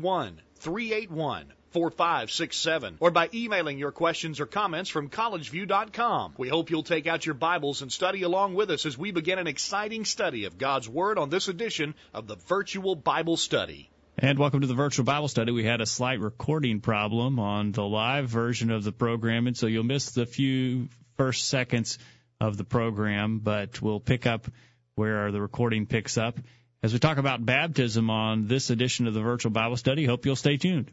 [0.00, 6.34] 381 4567 or by emailing your questions or comments from collegeview.com.
[6.38, 9.38] We hope you'll take out your Bibles and study along with us as we begin
[9.38, 13.90] an exciting study of God's Word on this edition of the Virtual Bible Study.
[14.20, 15.52] And welcome to the virtual Bible study.
[15.52, 19.68] We had a slight recording problem on the live version of the program, and so
[19.68, 21.98] you'll miss the few first seconds
[22.40, 24.48] of the program, but we'll pick up
[24.96, 26.36] where the recording picks up
[26.82, 30.04] as we talk about baptism on this edition of the virtual Bible study.
[30.04, 30.90] Hope you'll stay tuned.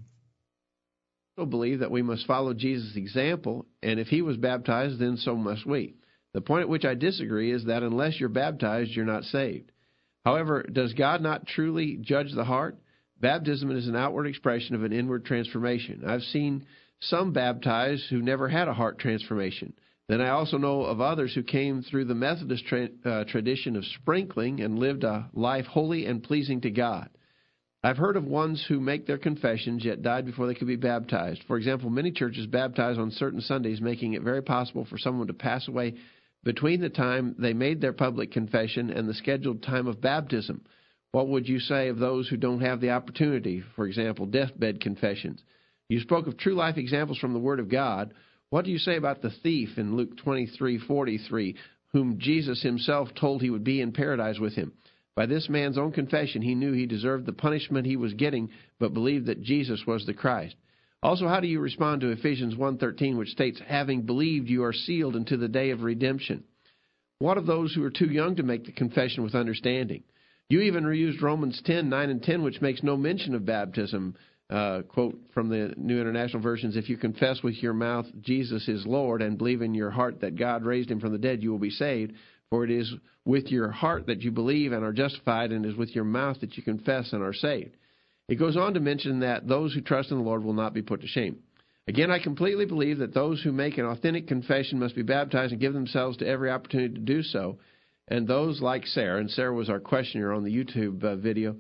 [1.38, 5.36] I believe that we must follow Jesus' example, and if he was baptized, then so
[5.36, 5.96] must we.
[6.34, 9.72] The point at which I disagree is that unless you're baptized, you're not saved.
[10.24, 12.78] However, does God not truly judge the heart?
[13.20, 16.04] Baptism is an outward expression of an inward transformation.
[16.06, 16.66] I've seen
[17.00, 19.74] some baptized who never had a heart transformation.
[20.08, 23.86] Then I also know of others who came through the Methodist tra- uh, tradition of
[23.86, 27.10] sprinkling and lived a life holy and pleasing to God.
[27.84, 31.44] I've heard of ones who make their confessions yet died before they could be baptized.
[31.48, 35.34] For example, many churches baptize on certain Sundays, making it very possible for someone to
[35.34, 35.96] pass away
[36.44, 40.64] between the time they made their public confession and the scheduled time of baptism.
[41.12, 43.64] What would you say of those who don't have the opportunity?
[43.76, 45.44] For example, deathbed confessions.
[45.88, 48.14] You spoke of true life examples from the Word of God.
[48.50, 51.56] What do you say about the thief in Luke 23:43,
[51.94, 54.74] whom Jesus himself told he would be in paradise with him?
[55.16, 58.94] By this man's own confession, he knew he deserved the punishment he was getting, but
[58.94, 60.56] believed that Jesus was the Christ.
[61.02, 65.16] Also, how do you respond to Ephesians 1:13, which states, "Having believed, you are sealed
[65.16, 66.44] unto the day of redemption"?
[67.20, 70.04] What of those who are too young to make the confession with understanding?
[70.50, 74.16] You even reused Romans 10:9 and 10, which makes no mention of baptism
[74.50, 78.86] uh, quote from the New International Versions If you confess with your mouth Jesus is
[78.86, 81.60] Lord and believe in your heart that God raised him from the dead, you will
[81.60, 82.14] be saved.
[82.50, 82.94] For it is
[83.26, 86.40] with your heart that you believe and are justified, and it is with your mouth
[86.42, 87.76] that you confess and are saved.
[88.28, 90.82] It goes on to mention that those who trust in the Lord will not be
[90.82, 91.40] put to shame.
[91.88, 95.62] Again, I completely believe that those who make an authentic confession must be baptized and
[95.62, 97.60] give themselves to every opportunity to do so.
[98.08, 101.58] And those like Sarah, and Sarah was our questioner on the YouTube uh, video,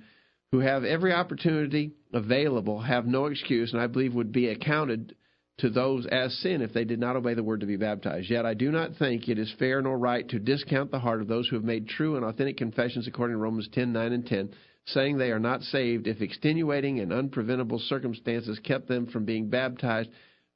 [0.52, 5.16] who have every opportunity available have no excuse, and I believe would be accounted
[5.58, 8.30] to those as sin if they did not obey the word to be baptized.
[8.30, 11.28] Yet I do not think it is fair nor right to discount the heart of
[11.28, 14.50] those who have made true and authentic confessions according to Romans 10 9 and 10,
[14.88, 20.10] saying they are not saved if extenuating and unpreventable circumstances kept them from being baptized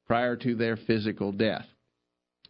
[0.06, 1.64] prior to their physical death.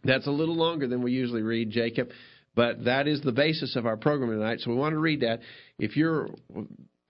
[0.03, 2.09] That's a little longer than we usually read, Jacob,
[2.55, 4.59] but that is the basis of our program tonight.
[4.59, 5.39] So we want to read that.
[5.79, 6.29] If you're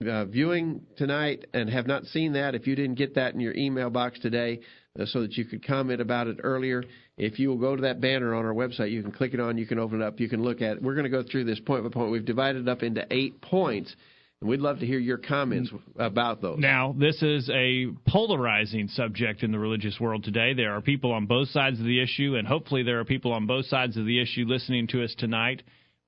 [0.08, 3.54] uh, viewing tonight and have not seen that, if you didn't get that in your
[3.54, 4.60] email box today
[4.98, 6.84] uh, so that you could comment about it earlier,
[7.16, 9.58] if you will go to that banner on our website, you can click it on,
[9.58, 10.82] you can open it up, you can look at it.
[10.82, 12.10] We're going to go through this point by point.
[12.10, 13.94] We've divided it up into eight points.
[14.40, 16.58] And we'd love to hear your comments about those.
[16.58, 20.52] Now, this is a polarizing subject in the religious world today.
[20.52, 23.46] There are people on both sides of the issue, and hopefully, there are people on
[23.46, 25.62] both sides of the issue listening to us tonight.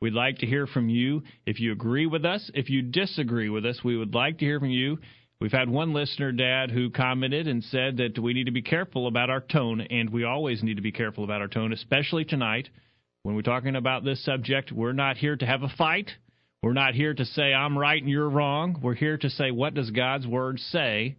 [0.04, 1.22] We'd like to hear from you.
[1.46, 4.60] If you agree with us, if you disagree with us, we would like to hear
[4.60, 4.98] from you.
[5.40, 9.06] We've had one listener, Dad, who commented and said that we need to be careful
[9.06, 12.68] about our tone, and we always need to be careful about our tone, especially tonight.
[13.22, 16.10] When we're talking about this subject, we're not here to have a fight.
[16.62, 18.80] We're not here to say I'm right and you're wrong.
[18.82, 21.16] We're here to say what does God's word say,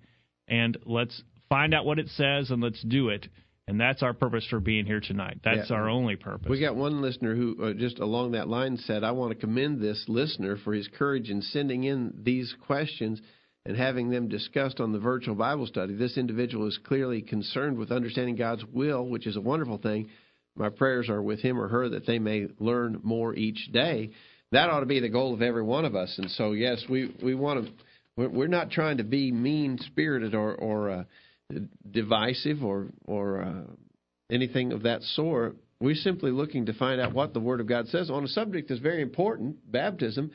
[0.47, 3.29] and let's find out what it says and let's do it.
[3.67, 5.39] And that's our purpose for being here tonight.
[5.43, 5.75] That's yeah.
[5.77, 6.47] our only purpose.
[6.49, 9.81] We got one listener who, uh, just along that line, said, I want to commend
[9.81, 13.19] this listener for his courage in sending in these questions
[13.65, 15.95] and having them discussed on the virtual Bible study.
[15.95, 20.09] This individual is clearly concerned with understanding God's will, which is a wonderful thing.
[20.55, 24.11] My prayers are with him or her that they may learn more each day.
[24.51, 26.13] That ought to be the goal of every one of us.
[26.19, 27.72] And so, yes, we, we want to.
[28.16, 31.03] We're not trying to be mean spirited or, or uh,
[31.89, 33.73] divisive or or uh,
[34.31, 35.57] anything of that sort.
[35.79, 38.69] We're simply looking to find out what the Word of God says on a subject
[38.69, 40.31] that's very important, baptism,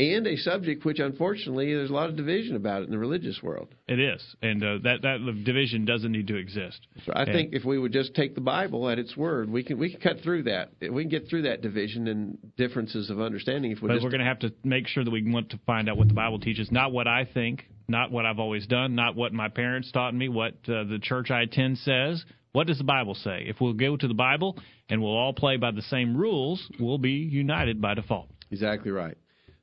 [0.00, 3.42] and a subject which, unfortunately, there's a lot of division about it in the religious
[3.42, 3.74] world.
[3.86, 6.86] It is, and uh, that that division doesn't need to exist.
[7.04, 9.62] So I and, think if we would just take the Bible at its word, we
[9.62, 10.70] can we can cut through that.
[10.80, 13.72] We can get through that division and differences of understanding.
[13.72, 15.58] If we but just, we're going to have to make sure that we want to
[15.66, 18.94] find out what the Bible teaches, not what I think, not what I've always done,
[18.94, 22.24] not what my parents taught me, what uh, the church I attend says.
[22.52, 23.44] What does the Bible say?
[23.46, 24.58] If we'll go to the Bible
[24.88, 28.28] and we'll all play by the same rules, we'll be united by default.
[28.50, 29.16] Exactly right.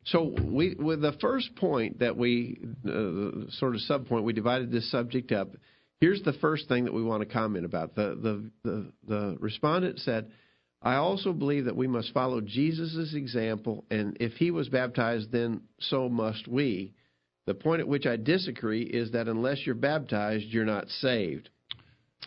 [0.05, 4.71] So we, with the first point that we, uh, sort of sub point, we divided
[4.71, 5.49] this subject up.
[5.99, 7.95] Here's the first thing that we want to comment about.
[7.95, 10.31] The the the, the respondent said,
[10.81, 15.61] "I also believe that we must follow Jesus' example, and if he was baptized, then
[15.79, 16.93] so must we."
[17.47, 21.49] The point at which I disagree is that unless you're baptized, you're not saved.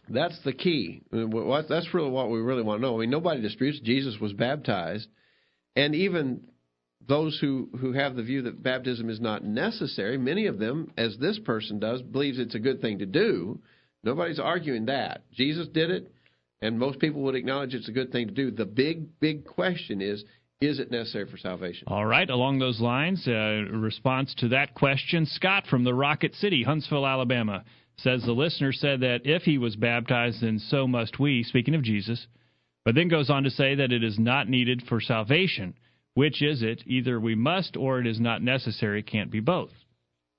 [0.09, 1.03] That's the key.
[1.13, 2.97] That's really what we really want to know.
[2.97, 5.09] I mean, nobody disputes Jesus was baptized,
[5.77, 6.49] and even
[7.07, 11.17] those who, who have the view that baptism is not necessary, many of them, as
[11.19, 13.61] this person does, believes it's a good thing to do.
[14.03, 15.25] Nobody's arguing that.
[15.33, 16.11] Jesus did it,
[16.63, 18.51] and most people would acknowledge it's a good thing to do.
[18.51, 20.25] The big, big question is
[20.61, 21.85] is it necessary for salvation?
[21.87, 22.29] All right.
[22.29, 27.65] Along those lines, uh, response to that question, Scott from the Rocket City, Huntsville, Alabama,
[27.97, 31.83] says the listener said that if he was baptized, then so must we, speaking of
[31.83, 32.27] Jesus,
[32.85, 35.75] but then goes on to say that it is not needed for salvation.
[36.15, 36.83] Which is it?
[36.87, 39.01] Either we must or it is not necessary.
[39.01, 39.71] It can't be both.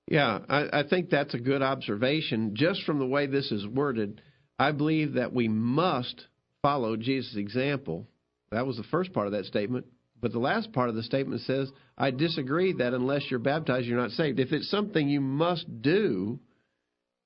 [0.07, 2.51] Yeah, I, I think that's a good observation.
[2.55, 4.21] Just from the way this is worded,
[4.59, 6.27] I believe that we must
[6.61, 8.05] follow Jesus' example.
[8.51, 9.85] That was the first part of that statement.
[10.21, 13.99] But the last part of the statement says, I disagree that unless you're baptized, you're
[13.99, 14.39] not saved.
[14.39, 16.39] If it's something you must do,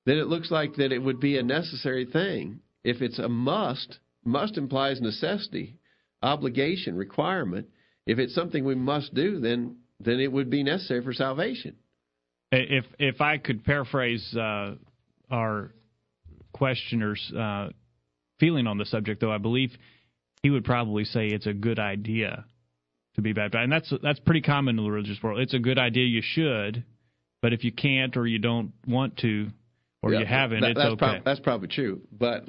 [0.06, 2.60] then it looks like that it would be a necessary thing.
[2.82, 5.76] If it's a must, must implies necessity,
[6.22, 7.68] obligation, requirement
[8.06, 11.76] if it's something we must do, then then it would be necessary for salvation.
[12.52, 14.76] If if I could paraphrase uh,
[15.30, 15.72] our
[16.52, 17.70] questioner's uh,
[18.38, 19.72] feeling on the subject, though, I believe
[20.42, 22.44] he would probably say it's a good idea
[23.16, 25.40] to be baptized, and that's that's pretty common in the religious world.
[25.40, 26.84] It's a good idea, you should,
[27.42, 29.48] but if you can't or you don't want to
[30.02, 30.98] or yeah, you haven't, that, it's that's okay.
[30.98, 32.44] Prob- that's probably true, but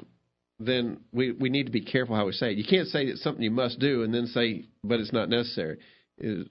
[0.60, 2.58] then we we need to be careful how we say it.
[2.58, 5.78] You can't say it's something you must do and then say, but it's not necessary.
[6.18, 6.48] If,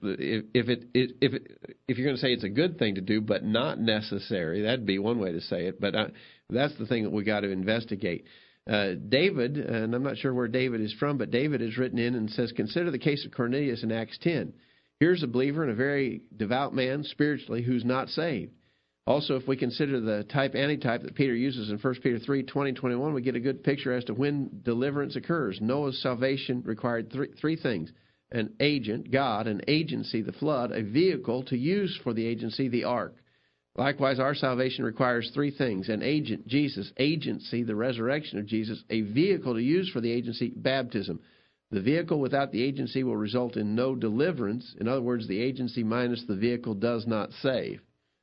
[0.54, 3.20] if it if it, if you're going to say it's a good thing to do
[3.20, 5.80] but not necessary, that'd be one way to say it.
[5.80, 6.08] But I, uh,
[6.50, 8.24] that's the thing that we got to investigate.
[8.68, 12.14] Uh, David, and I'm not sure where David is from, but David is written in
[12.14, 14.52] and says, consider the case of Cornelius in Acts 10.
[15.00, 18.52] Here's a believer and a very devout man spiritually who's not saved.
[19.06, 22.72] Also, if we consider the type antitype that Peter uses in 1 Peter 3 20
[22.72, 25.58] 21, we get a good picture as to when deliverance occurs.
[25.62, 27.90] Noah's salvation required three, three things
[28.32, 32.84] an agent, God, an agency, the flood, a vehicle to use for the agency, the
[32.84, 33.16] ark.
[33.78, 39.02] Likewise, our salvation requires three things an agent, Jesus, agency, the resurrection of Jesus, a
[39.02, 41.20] vehicle to use for the agency, baptism.
[41.70, 44.74] The vehicle without the agency will result in no deliverance.
[44.80, 47.80] In other words, the agency minus the vehicle does not save.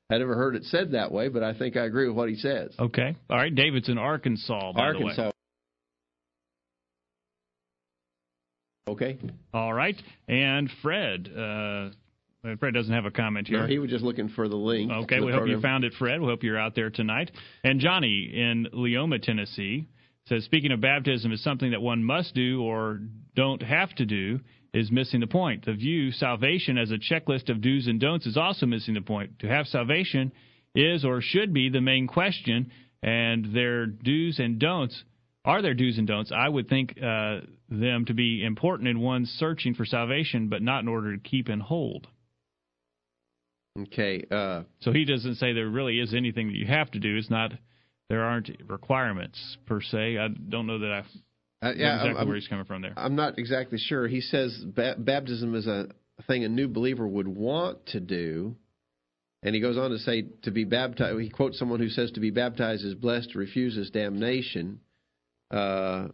[0.10, 2.36] I never heard it said that way, but I think I agree with what he
[2.36, 2.76] says.
[2.78, 3.16] Okay.
[3.30, 3.54] All right.
[3.54, 5.16] David's in Arkansas, by Arkansas.
[5.16, 5.32] the way.
[8.90, 9.18] Okay.
[9.54, 9.96] All right.
[10.28, 11.30] And Fred.
[11.30, 11.90] Uh,
[12.60, 13.62] Fred doesn't have a comment here.
[13.62, 14.92] No, he was just looking for the link.
[14.92, 16.22] Okay, we hope you found it, Fred.
[16.22, 17.32] We hope you're out there tonight.
[17.64, 19.88] And Johnny in Leoma, Tennessee,
[20.28, 23.00] says speaking of baptism is something that one must do or
[23.36, 24.40] don't have to do
[24.74, 25.66] is missing the point.
[25.66, 29.40] The view salvation as a checklist of do's and don'ts is also missing the point.
[29.40, 30.32] To have salvation
[30.74, 32.72] is or should be the main question,
[33.02, 35.04] and their do's and don'ts
[35.46, 36.32] are their do's and don'ts.
[36.36, 40.82] I would think uh, them to be important in one searching for salvation, but not
[40.82, 42.08] in order to keep and hold.
[43.78, 44.24] Okay.
[44.32, 47.18] Uh, so he doesn't say there really is anything that you have to do.
[47.18, 47.52] It's not
[48.10, 50.18] there aren't requirements per se.
[50.18, 51.00] I don't know that I
[51.66, 52.94] uh, yeah, exactly I'm, where he's coming from there.
[52.96, 54.08] I'm not exactly sure.
[54.08, 55.88] He says ba- baptism is a
[56.28, 58.56] thing a new believer would want to do.
[59.44, 61.20] And he goes on to say to be baptized.
[61.20, 64.80] He quotes someone who says to be baptized is blessed, refuses damnation.
[65.52, 66.08] Uh,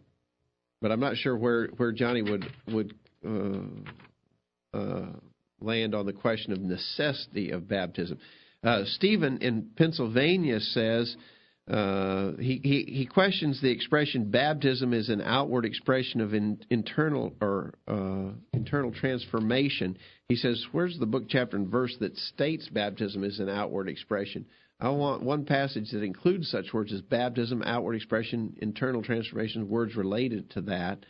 [0.81, 2.93] but I'm not sure where where Johnny would would
[3.25, 5.13] uh, uh,
[5.61, 8.17] land on the question of necessity of baptism.
[8.63, 11.15] Uh, Stephen in Pennsylvania says
[11.69, 17.33] uh, he, he, he questions the expression baptism is an outward expression of in, internal
[17.41, 19.97] or uh, internal transformation.
[20.27, 24.45] He says, "Where's the book, chapter, and verse that states baptism is an outward expression?"
[24.79, 29.95] I want one passage that includes such words as baptism, outward expression, internal transformation, words
[29.95, 31.05] related to that.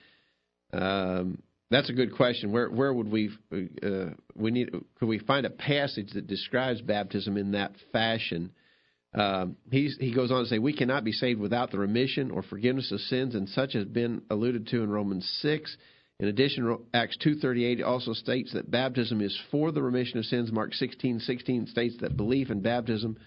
[0.74, 1.42] Um,
[1.72, 2.52] that's a good question.
[2.52, 7.38] Where where would we uh, we need could we find a passage that describes baptism
[7.38, 8.52] in that fashion?
[9.14, 12.92] Um, he goes on to say, We cannot be saved without the remission or forgiveness
[12.92, 15.76] of sins, and such has been alluded to in Romans 6.
[16.20, 20.52] In addition, Acts 2.38 also states that baptism is for the remission of sins.
[20.52, 23.18] Mark 16.16 states that belief in baptism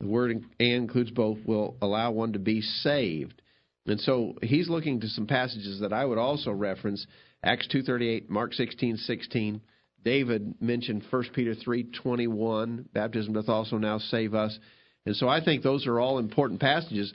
[0.00, 3.40] the word and includes both, will allow one to be saved.
[3.86, 7.06] And so he's looking to some passages that I would also reference
[7.44, 9.60] Acts 2:38, Mark 16:16.
[10.02, 14.58] David mentioned 1 Peter 3:21, baptism doth also now save us.
[15.06, 17.12] And so I think those are all important passages.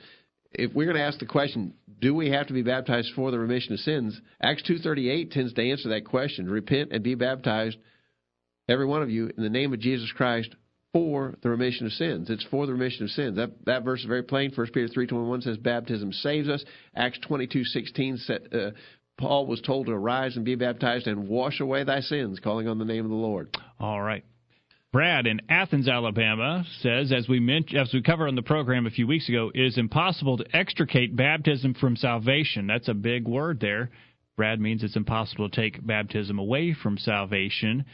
[0.52, 3.38] If we're going to ask the question, do we have to be baptized for the
[3.38, 4.20] remission of sins?
[4.40, 6.48] Acts 2:38 tends to answer that question.
[6.48, 7.78] Repent and be baptized
[8.68, 10.54] every one of you in the name of Jesus Christ
[10.92, 12.30] for the remission of sins.
[12.30, 13.36] It's for the remission of sins.
[13.36, 14.52] That that verse is very plain.
[14.52, 16.64] 1 Peter 3:21 says baptism saves us.
[16.94, 18.70] Acts 22:16 uh,
[19.20, 22.78] Paul was told to arise and be baptized and wash away thy sins, calling on
[22.78, 23.54] the name of the Lord.
[23.78, 24.24] All right.
[24.92, 28.90] Brad in Athens, Alabama says, as we mentioned, as we covered on the program a
[28.90, 32.66] few weeks ago, it is impossible to extricate baptism from salvation.
[32.66, 33.90] That's a big word there.
[34.36, 37.84] Brad means it's impossible to take baptism away from salvation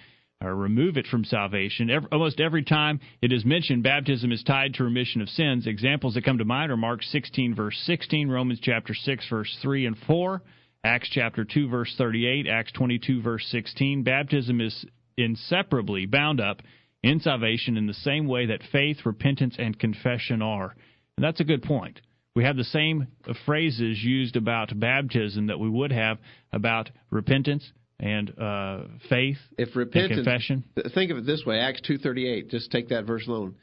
[0.40, 1.90] or remove it from salvation.
[1.90, 5.66] Every, almost every time it is mentioned, baptism is tied to remission of sins.
[5.66, 9.86] Examples that come to mind are Mark 16, verse 16, Romans chapter 6, verse 3
[9.86, 10.40] and 4,
[10.86, 14.04] Acts chapter 2, verse 38, Acts 22, verse 16.
[14.04, 16.62] Baptism is inseparably bound up
[17.02, 20.76] in salvation in the same way that faith, repentance, and confession are.
[21.16, 22.00] And that's a good point.
[22.36, 23.08] We have the same
[23.44, 26.18] phrases used about baptism that we would have
[26.52, 30.64] about repentance and uh, faith if repentance, and confession.
[30.94, 32.48] Think of it this way: Acts two thirty eight.
[32.48, 33.56] Just take that verse alone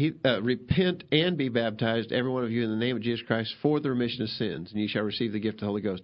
[0.00, 3.26] he, uh, repent and be baptized, every one of you, in the name of Jesus
[3.26, 5.82] Christ for the remission of sins, and ye shall receive the gift of the Holy
[5.82, 6.02] Ghost.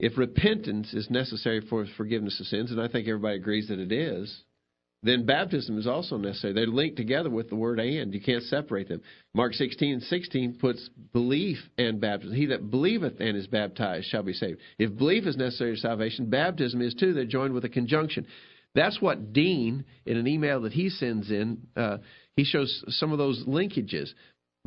[0.00, 3.92] If repentance is necessary for forgiveness of sins, and I think everybody agrees that it
[3.92, 4.42] is,
[5.04, 6.54] then baptism is also necessary.
[6.54, 8.12] They're linked together with the word and.
[8.12, 9.00] You can't separate them.
[9.32, 12.34] Mark 16 16 puts belief and baptism.
[12.34, 14.58] He that believeth and is baptized shall be saved.
[14.76, 17.14] If belief is necessary to salvation, baptism is too.
[17.14, 18.26] They're joined with a conjunction.
[18.74, 21.98] That's what Dean, in an email that he sends in, uh,
[22.36, 24.12] he shows some of those linkages.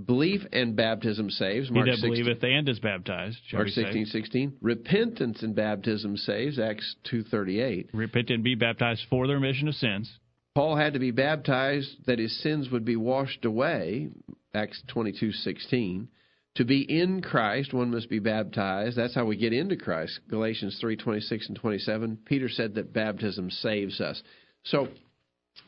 [0.05, 1.69] Belief and baptism saves.
[1.69, 3.37] Mark he that 16, believeth and is baptized.
[3.51, 4.53] Mark 16, 16.
[4.61, 6.57] Repentance and baptism saves.
[6.57, 7.89] Acts 2.38.
[7.93, 10.11] Repent and be baptized for the remission of sins.
[10.55, 14.09] Paul had to be baptized that his sins would be washed away.
[14.53, 16.07] Acts 22.16.
[16.55, 18.97] To be in Christ, one must be baptized.
[18.97, 20.19] That's how we get into Christ.
[20.29, 22.19] Galatians 3.26 and 27.
[22.25, 24.21] Peter said that baptism saves us.
[24.63, 24.87] So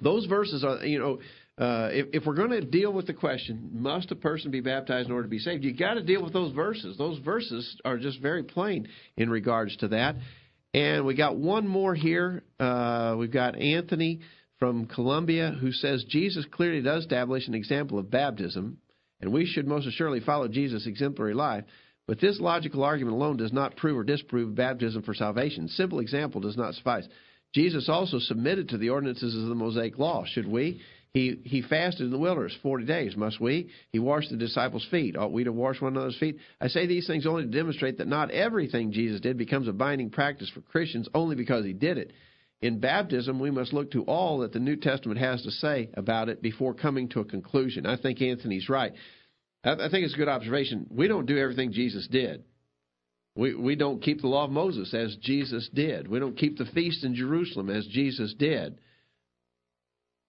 [0.02, 1.20] those verses are, you know,
[1.62, 5.06] uh, if, if, we're going to deal with the question, must a person be baptized
[5.06, 5.64] in order to be saved?
[5.64, 6.98] You've got to deal with those verses.
[6.98, 10.16] Those verses are just very plain in regards to that.
[10.74, 12.42] And we got one more here.
[12.60, 14.22] Uh, we've got Anthony
[14.58, 18.80] from Columbia who says Jesus clearly does establish an example of baptism,
[19.20, 21.66] and we should most assuredly follow Jesus' exemplary life.
[22.08, 25.68] But this logical argument alone does not prove or disprove baptism for salvation.
[25.68, 27.08] Simple example does not suffice.
[27.54, 30.24] Jesus also submitted to the ordinances of the Mosaic law.
[30.26, 30.82] Should we?
[31.14, 33.18] He he fasted in the wilderness forty days.
[33.18, 33.70] Must we?
[33.92, 35.18] He washed the disciples' feet.
[35.18, 36.38] Ought we to wash one another's feet?
[36.62, 40.10] I say these things only to demonstrate that not everything Jesus did becomes a binding
[40.10, 42.14] practice for Christians only because he did it.
[42.62, 46.30] In baptism, we must look to all that the New Testament has to say about
[46.30, 47.86] it before coming to a conclusion.
[47.86, 48.94] I think Anthony's right.
[49.64, 50.88] I, I think it's a good observation.
[50.90, 52.46] We don't do everything Jesus did.
[53.36, 56.08] We we don't keep the law of Moses as Jesus did.
[56.08, 58.78] We don't keep the feast in Jerusalem as Jesus did.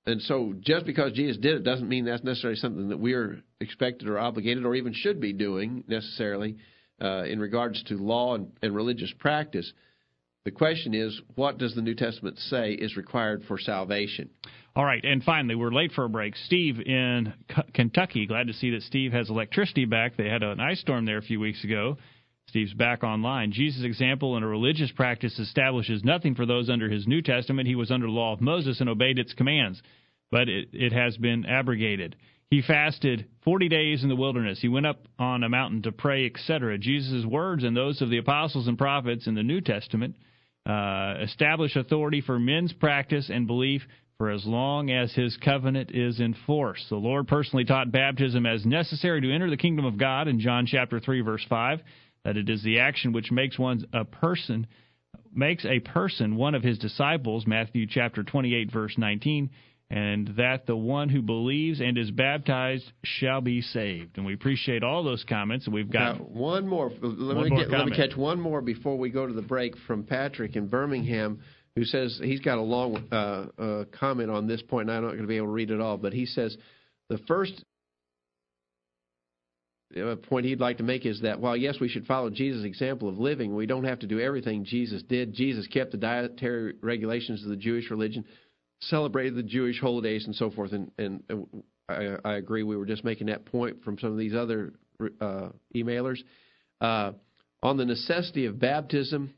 [0.05, 4.09] And so, just because Jesus did it doesn't mean that's necessarily something that we're expected
[4.09, 6.57] or obligated or even should be doing necessarily
[7.01, 9.73] uh, in regards to law and, and religious practice.
[10.45, 14.31] The question is, what does the New Testament say is required for salvation?
[14.75, 16.35] All right, and finally, we're late for a break.
[16.35, 20.17] Steve in K- Kentucky, glad to see that Steve has electricity back.
[20.17, 21.97] They had an ice storm there a few weeks ago.
[22.49, 23.53] Steve's back online.
[23.53, 27.69] Jesus' example in a religious practice establishes nothing for those under his New Testament.
[27.69, 29.81] He was under the law of Moses and obeyed its commands,
[30.31, 32.17] but it, it has been abrogated.
[32.51, 34.61] He fasted 40 days in the wilderness.
[34.61, 36.77] He went up on a mountain to pray, etc.
[36.77, 40.17] Jesus' words and those of the apostles and prophets in the New Testament
[40.67, 43.83] uh, establish authority for men's practice and belief
[44.19, 46.85] for as long as his covenant is in force.
[46.91, 50.67] The Lord personally taught baptism as necessary to enter the kingdom of God in John
[50.67, 51.81] chapter 3 verse 5
[52.25, 54.67] that it is the action which makes one a person
[55.35, 59.51] makes a person one of his disciples Matthew chapter 28 verse 19
[59.93, 64.17] and that the one who believes and is baptized shall be saved.
[64.17, 65.69] And we appreciate all those comments.
[65.69, 66.91] We've got now, one more.
[67.03, 69.43] Let, one me more get, let me catch one more before we go to the
[69.43, 71.41] break from Patrick in Birmingham,
[71.77, 75.11] who says he's got a long uh, uh, comment on this point, and I'm not
[75.11, 75.99] going to be able to read it all.
[75.99, 76.57] But he says
[77.11, 77.63] the first
[80.29, 83.19] point he'd like to make is that while yes we should follow Jesus' example of
[83.19, 85.35] living, we don't have to do everything Jesus did.
[85.35, 88.25] Jesus kept the dietary regulations of the Jewish religion,
[88.81, 91.23] celebrated the Jewish holidays and so forth, and, and
[91.89, 92.63] I, I agree.
[92.63, 94.73] We were just making that point from some of these other
[95.21, 96.19] uh, emailers.
[96.81, 97.13] Uh,
[97.63, 99.35] on the necessity of baptism,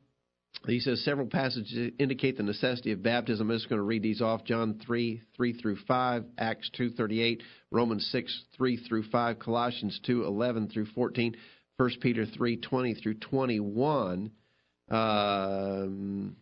[0.66, 3.50] he says several passages indicate the necessity of baptism.
[3.50, 7.20] I'm just going to read these off: John three three through five, Acts two thirty
[7.20, 11.36] eight, Romans six three through five, Colossians two eleven through fourteen,
[11.76, 14.30] First Peter three twenty through twenty one.
[14.90, 16.36] Um,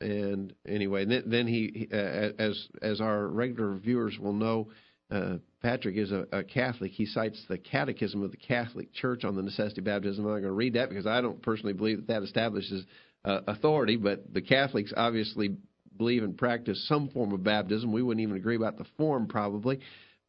[0.00, 4.68] and anyway, then, then he, uh, as as our regular viewers will know,
[5.10, 6.90] uh, Patrick is a, a, Catholic.
[6.90, 10.24] He cites the Catechism of the Catholic Church on the necessity of baptism.
[10.24, 12.84] I'm not going to read that because I don't personally believe that that establishes
[13.24, 15.56] uh, authority, but the Catholics obviously
[15.96, 17.92] believe and practice some form of baptism.
[17.92, 19.80] We wouldn't even agree about the form, probably.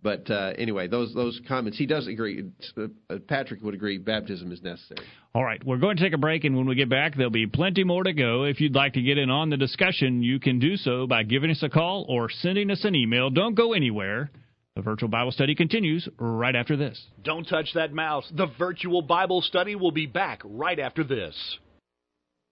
[0.03, 2.43] But uh, anyway, those those comments, he does agree.
[2.77, 2.87] Uh,
[3.27, 5.07] Patrick would agree baptism is necessary.
[5.33, 7.47] All right, we're going to take a break, and when we get back, there'll be
[7.47, 8.43] plenty more to go.
[8.43, 11.49] If you'd like to get in on the discussion, you can do so by giving
[11.49, 13.29] us a call or sending us an email.
[13.29, 14.29] Don't go anywhere.
[14.75, 16.99] The virtual Bible study continues right after this.
[17.23, 18.27] Don't touch that mouse.
[18.35, 21.59] The virtual Bible study will be back right after this.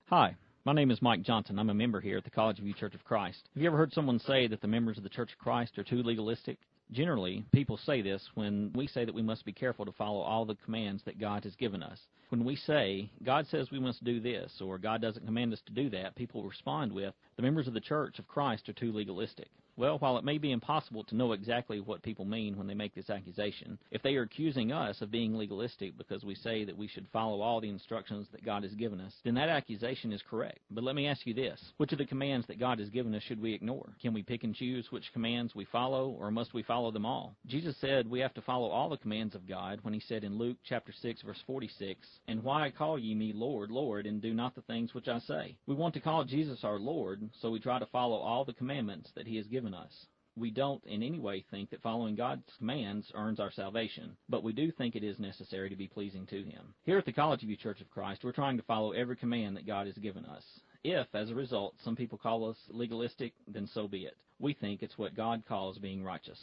[0.07, 0.35] Hi.
[0.63, 1.57] My name is Mike Johnson.
[1.57, 3.49] I'm a member here at the College View Church of Christ.
[3.55, 5.83] Have you ever heard someone say that the members of the Church of Christ are
[5.83, 6.59] too legalistic?
[6.91, 10.45] Generally, people say this when we say that we must be careful to follow all
[10.45, 11.97] the commands that God has given us.
[12.29, 15.73] When we say, God says we must do this, or God doesn't command us to
[15.73, 19.47] do that, people respond with, the members of the Church of Christ are too legalistic.
[19.77, 22.93] Well, while it may be impossible to know exactly what people mean when they make
[22.93, 26.87] this accusation, if they are accusing us of being legalistic because we say that we
[26.87, 30.59] should follow all the instructions that God has given us, then that accusation is correct.
[30.69, 33.23] But let me ask you this which of the commands that God has given us
[33.23, 33.95] should we ignore?
[33.99, 37.35] Can we pick and choose which commands we follow, or must we follow them all?
[37.47, 40.37] Jesus said we have to follow all the commands of God when he said in
[40.37, 44.53] Luke chapter 6, verse 46, And why call ye me Lord, Lord, and do not
[44.53, 45.57] the things which I say?
[45.65, 49.11] We want to call Jesus our Lord, so we try to follow all the commandments
[49.15, 50.07] that he has given us.
[50.37, 54.53] We don't in any way think that following God's commands earns our salvation, but we
[54.53, 56.73] do think it is necessary to be pleasing to Him.
[56.83, 59.67] Here at the College View Church of Christ, we're trying to follow every command that
[59.67, 60.43] God has given us.
[60.83, 64.15] If, as a result, some people call us legalistic, then so be it.
[64.39, 66.41] We think it's what God calls being righteous.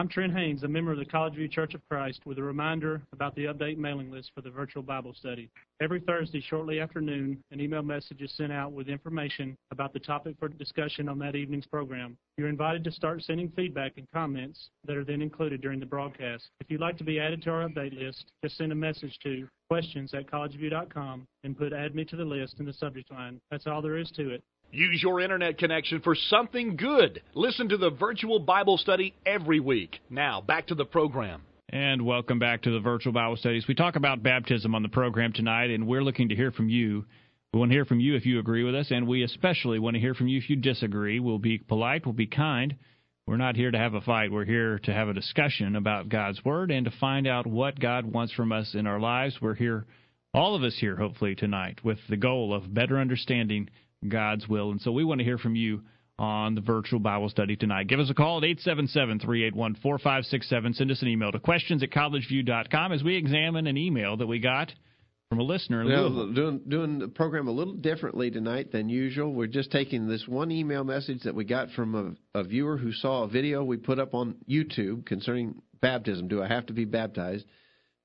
[0.00, 3.02] I'm Trent Haynes, a member of the College View Church of Christ, with a reminder
[3.12, 5.50] about the update mailing list for the virtual Bible study.
[5.82, 9.98] Every Thursday, shortly after noon, an email message is sent out with information about the
[9.98, 12.16] topic for discussion on that evening's program.
[12.38, 16.48] You're invited to start sending feedback and comments that are then included during the broadcast.
[16.60, 19.46] If you'd like to be added to our update list, just send a message to
[19.68, 23.38] questions at collegeview.com and put add me to the list in the subject line.
[23.50, 24.42] That's all there is to it.
[24.72, 27.22] Use your internet connection for something good.
[27.34, 29.98] Listen to the virtual Bible study every week.
[30.08, 31.42] Now, back to the program.
[31.70, 33.66] And welcome back to the virtual Bible studies.
[33.66, 37.04] We talk about baptism on the program tonight, and we're looking to hear from you.
[37.52, 39.94] We want to hear from you if you agree with us, and we especially want
[39.94, 41.18] to hear from you if you disagree.
[41.18, 42.76] We'll be polite, we'll be kind.
[43.26, 44.30] We're not here to have a fight.
[44.30, 48.06] We're here to have a discussion about God's Word and to find out what God
[48.06, 49.36] wants from us in our lives.
[49.42, 49.86] We're here,
[50.32, 53.68] all of us here, hopefully, tonight, with the goal of better understanding
[54.08, 54.70] God's will.
[54.70, 55.82] And so we want to hear from you
[56.18, 57.86] on the virtual Bible study tonight.
[57.86, 60.74] Give us a call at 877 381 4567.
[60.74, 64.38] Send us an email to questions at collegeview.com as we examine an email that we
[64.38, 64.70] got
[65.30, 65.84] from a listener.
[65.84, 69.32] Well, doing, doing the program a little differently tonight than usual.
[69.32, 72.92] We're just taking this one email message that we got from a, a viewer who
[72.92, 76.28] saw a video we put up on YouTube concerning baptism.
[76.28, 77.46] Do I have to be baptized?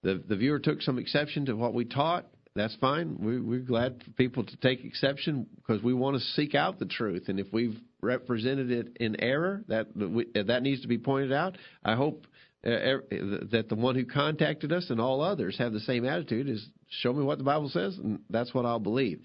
[0.04, 3.18] The, the viewer took some exception to what we taught that's fine.
[3.20, 6.86] We, we're glad for people to take exception because we want to seek out the
[6.86, 7.26] truth.
[7.28, 9.88] And if we've represented it in error, that
[10.48, 11.58] that needs to be pointed out.
[11.84, 12.28] I hope
[12.66, 13.04] uh,
[13.52, 16.66] that the one who contacted us and all others have the same attitude: is
[17.02, 19.22] show me what the Bible says, and that's what I'll believe.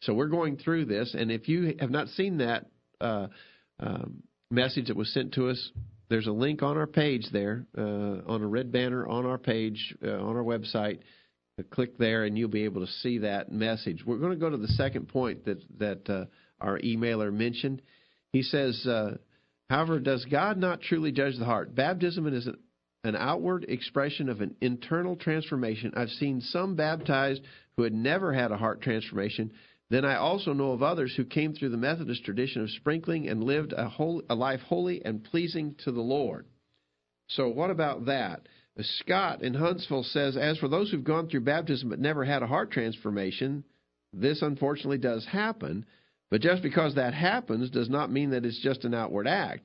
[0.00, 2.66] So we're going through this, and if you have not seen that
[3.00, 3.28] uh,
[3.78, 5.70] um, message that was sent to us,
[6.08, 9.94] there's a link on our page there, uh, on a red banner on our page
[10.04, 10.98] uh, on our website
[11.70, 14.02] click there and you'll be able to see that message.
[14.06, 16.24] We're going to go to the second point that that uh,
[16.60, 17.82] our emailer mentioned.
[18.32, 19.18] He says, uh,
[19.68, 21.74] however, does God not truly judge the heart?
[21.74, 22.48] Baptism is
[23.04, 25.92] an outward expression of an internal transformation.
[25.96, 27.42] I've seen some baptized
[27.76, 29.52] who had never had a heart transformation.
[29.90, 33.44] Then I also know of others who came through the Methodist tradition of sprinkling and
[33.44, 36.46] lived a, whole, a life holy and pleasing to the Lord.
[37.28, 38.48] So, what about that?
[38.80, 42.46] Scott in Huntsville says, as for those who've gone through baptism but never had a
[42.46, 43.64] heart transformation,
[44.12, 45.84] this unfortunately does happen.
[46.30, 49.64] But just because that happens does not mean that it's just an outward act.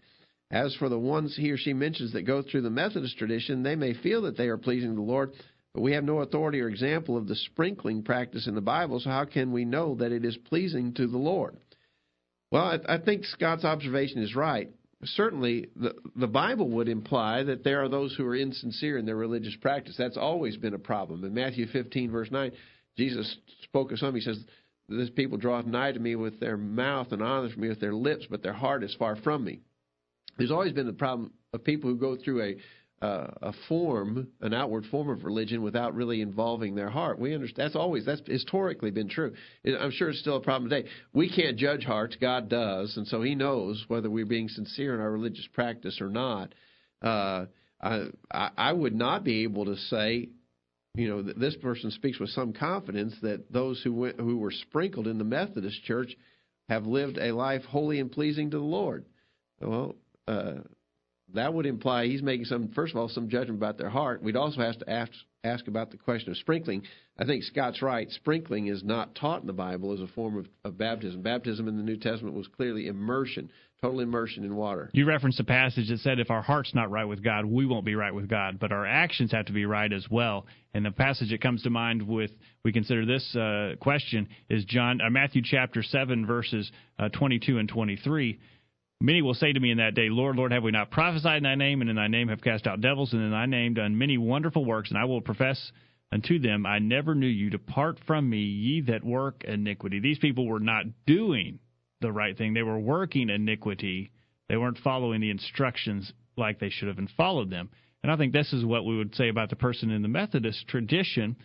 [0.51, 3.75] As for the ones he or she mentions that go through the Methodist tradition, they
[3.75, 5.33] may feel that they are pleasing the Lord,
[5.73, 9.09] but we have no authority or example of the sprinkling practice in the Bible, so
[9.09, 11.57] how can we know that it is pleasing to the Lord?
[12.49, 14.69] Well, I, think Scott's observation is right.
[15.03, 19.15] Certainly the the Bible would imply that there are those who are insincere in their
[19.15, 19.95] religious practice.
[19.97, 21.23] That's always been a problem.
[21.23, 22.51] In Matthew 15 verse 9,
[22.97, 24.15] Jesus spoke of some.
[24.15, 24.43] He says,
[24.89, 28.25] "This people draweth nigh to me with their mouth and honors me with their lips,
[28.29, 29.61] but their heart is far from me."
[30.37, 32.57] There's always been the problem of people who go through a
[33.01, 37.19] uh, a form, an outward form of religion without really involving their heart.
[37.19, 39.33] We understand that's always that's historically been true.
[39.65, 40.89] I'm sure it's still a problem today.
[41.13, 45.01] We can't judge hearts, God does, and so He knows whether we're being sincere in
[45.01, 46.53] our religious practice or not.
[47.01, 47.45] Uh,
[47.79, 50.29] I, I would not be able to say,
[50.95, 54.51] you know, that this person speaks with some confidence that those who went, who were
[54.51, 56.15] sprinkled in the Methodist Church
[56.69, 59.05] have lived a life holy and pleasing to the Lord.
[59.61, 59.95] Well,
[60.27, 60.55] uh,
[61.33, 64.21] that would imply he's making some, first of all, some judgment about their heart.
[64.21, 65.11] We'd also have to ask,
[65.43, 66.83] ask about the question of sprinkling.
[67.19, 68.09] I think Scott's right.
[68.09, 71.21] Sprinkling is not taught in the Bible as a form of, of baptism.
[71.21, 74.89] Baptism in the New Testament was clearly immersion, total immersion in water.
[74.93, 77.85] You referenced a passage that said if our heart's not right with God, we won't
[77.85, 80.45] be right with God, but our actions have to be right as well.
[80.73, 82.31] And the passage that comes to mind with
[82.63, 87.67] we consider this uh, question is John uh, Matthew chapter seven verses uh, 22 and
[87.67, 88.39] 23
[88.99, 91.43] Many will say to me in that day, Lord, Lord, have we not prophesied in
[91.43, 93.97] thy name, and in thy name have cast out devils, and in thy name done
[93.97, 94.89] many wonderful works?
[94.89, 95.71] And I will profess
[96.11, 97.49] unto them, I never knew you.
[97.49, 99.99] Depart from me, ye that work iniquity.
[99.99, 101.59] These people were not doing
[102.01, 104.11] the right thing, they were working iniquity.
[104.49, 107.69] They weren't following the instructions like they should have and followed them.
[108.01, 110.67] And I think this is what we would say about the person in the Methodist
[110.67, 111.35] tradition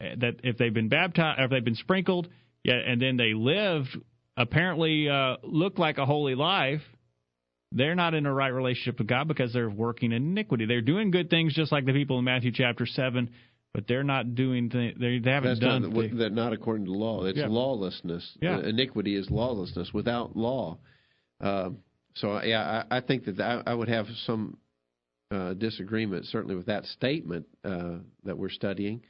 [0.00, 2.28] eh, that if they've been baptized, if they've been sprinkled,
[2.64, 3.96] yeah, and then they lived
[4.40, 6.80] apparently uh, look like a holy life,
[7.72, 10.66] they're not in a right relationship with God because they're working in iniquity.
[10.66, 13.30] They're doing good things just like the people in Matthew chapter 7,
[13.72, 16.92] but they're not doing th- they, they haven't That's done not, that not according to
[16.92, 17.24] law.
[17.24, 17.46] It's yeah.
[17.48, 18.28] lawlessness.
[18.40, 18.56] Yeah.
[18.56, 20.78] Uh, iniquity is lawlessness without law.
[21.40, 21.70] Uh,
[22.14, 24.56] so yeah, I, I think that I, I would have some
[25.30, 29.02] uh, disagreement certainly with that statement uh, that we're studying.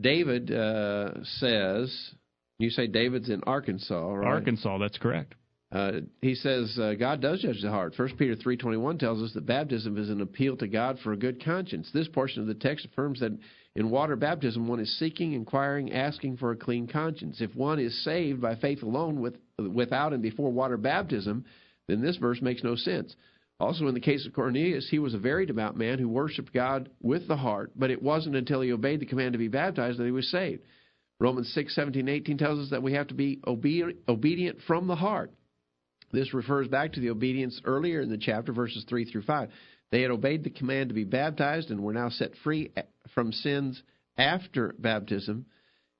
[0.00, 2.12] David uh, says
[2.58, 4.26] you say David's in Arkansas, right?
[4.26, 5.34] Arkansas, that's correct.
[5.70, 7.94] Uh, he says uh, God does judge the heart.
[7.94, 11.12] First Peter three twenty one tells us that baptism is an appeal to God for
[11.12, 11.90] a good conscience.
[11.92, 13.38] This portion of the text affirms that
[13.74, 17.42] in water baptism one is seeking, inquiring, asking for a clean conscience.
[17.42, 21.44] If one is saved by faith alone, with, without and before water baptism,
[21.86, 23.14] then this verse makes no sense.
[23.60, 26.88] Also, in the case of Cornelius, he was a very devout man who worshipped God
[27.02, 30.04] with the heart, but it wasn't until he obeyed the command to be baptized that
[30.04, 30.62] he was saved.
[31.20, 35.32] Romans 6, 17, 18 tells us that we have to be obedient from the heart.
[36.12, 39.50] This refers back to the obedience earlier in the chapter, verses 3 through 5.
[39.90, 42.82] They had obeyed the command to be baptized and were now set free eh,
[43.14, 43.82] from sins
[44.16, 45.46] after baptism.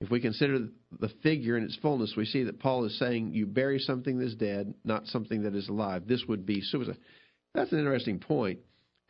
[0.00, 0.68] If we consider
[1.00, 4.26] the figure in its fullness, we see that Paul is saying you bury something that
[4.26, 6.07] is dead, not something that is alive.
[6.07, 6.98] This would be suicide.
[7.54, 8.61] That's an interesting point.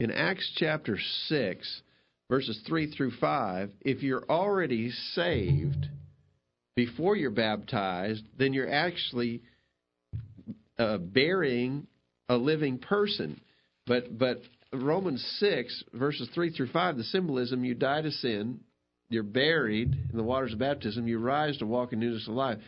[0.00, 1.82] In Acts chapter 6,
[2.30, 5.88] verses 3 through 5, if you're already saved
[6.78, 9.42] before you're baptized, then you're actually
[10.78, 11.88] uh, burying
[12.28, 13.40] a living person.
[13.84, 18.60] But but Romans 6 verses 3 through 5, the symbolism you die to sin,
[19.08, 22.58] you're buried in the waters of baptism, you rise to walk in newness of life.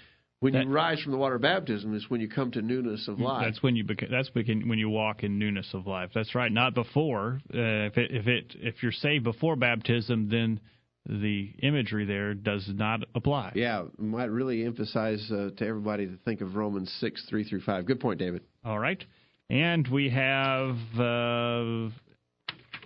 [0.40, 3.06] When that, you rise from the water of baptism is when you come to newness
[3.06, 3.44] of life.
[3.44, 6.10] That's when you beca- that's when you walk in newness of life.
[6.12, 6.50] That's right.
[6.50, 7.40] Not before.
[7.54, 10.58] Uh, if it, if it if you're saved before baptism, then
[11.06, 13.52] the imagery there does not apply.
[13.54, 17.86] Yeah, might really emphasize uh, to everybody to think of Romans six three through five.
[17.86, 18.42] Good point, David.
[18.64, 19.02] All right,
[19.48, 21.90] and we have uh,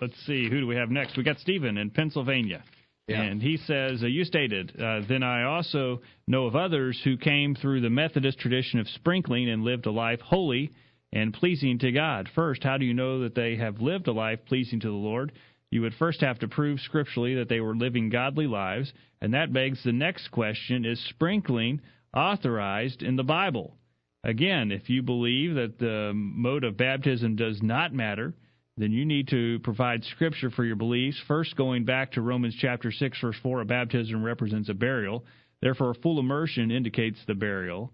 [0.01, 1.17] let's see who do we have next?
[1.17, 2.63] We got Stephen in Pennsylvania.
[3.07, 3.21] Yeah.
[3.21, 7.53] And he says, uh, You stated, uh, then I also know of others who came
[7.53, 10.71] through the Methodist tradition of sprinkling and lived a life holy
[11.13, 12.27] and pleasing to God.
[12.33, 15.33] First, how do you know that they have lived a life pleasing to the Lord?
[15.71, 19.53] You would first have to prove scripturally that they were living godly lives, and that
[19.53, 21.81] begs the next question Is sprinkling
[22.15, 23.77] authorized in the Bible?
[24.23, 28.33] Again, if you believe that the mode of baptism does not matter,
[28.77, 31.21] then you need to provide scripture for your beliefs.
[31.27, 35.25] First, going back to Romans chapter 6, verse 4, a baptism represents a burial.
[35.61, 37.93] Therefore, a full immersion indicates the burial.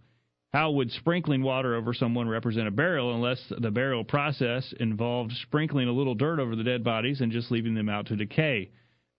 [0.54, 5.88] How would sprinkling water over someone represent a burial unless the burial process involved sprinkling
[5.88, 8.72] a little dirt over the dead bodies and just leaving them out to decay?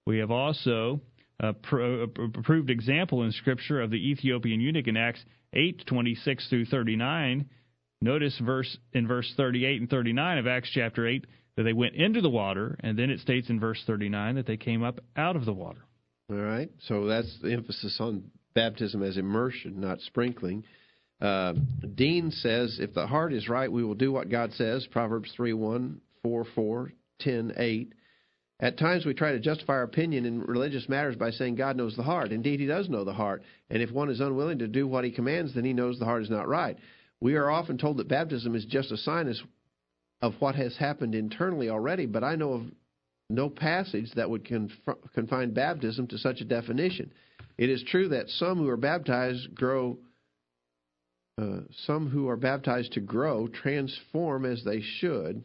[0.07, 1.01] We have also
[1.41, 6.49] a, pro, a proved example in Scripture of the Ethiopian eunuch in Acts 8, 26
[6.49, 7.49] through 39.
[8.03, 11.25] Notice verse in verse 38 and 39 of Acts chapter 8
[11.57, 14.57] that they went into the water, and then it states in verse 39 that they
[14.57, 15.85] came up out of the water.
[16.31, 16.71] All right.
[16.89, 20.65] So that's the emphasis on baptism as immersion, not sprinkling.
[21.23, 21.55] Uh,
[21.95, 24.87] Dean says, if the heart is right, we will do what God says.
[24.91, 27.93] Proverbs 3 1, 4 4, 10 8.
[28.59, 31.97] At times we try to justify our opinion in religious matters by saying God knows
[31.97, 32.33] the heart.
[32.33, 33.43] Indeed, He does know the heart.
[33.71, 36.23] And if one is unwilling to do what He commands, then He knows the heart
[36.23, 36.77] is not right.
[37.21, 39.33] We are often told that baptism is just a sign
[40.23, 42.63] of what has happened internally already, but I know of
[43.31, 44.73] no passage that would conf-
[45.15, 47.13] confine baptism to such a definition.
[47.59, 49.99] It is true that some who are baptized grow,
[51.39, 55.43] uh, some who are baptized to grow transform as they should.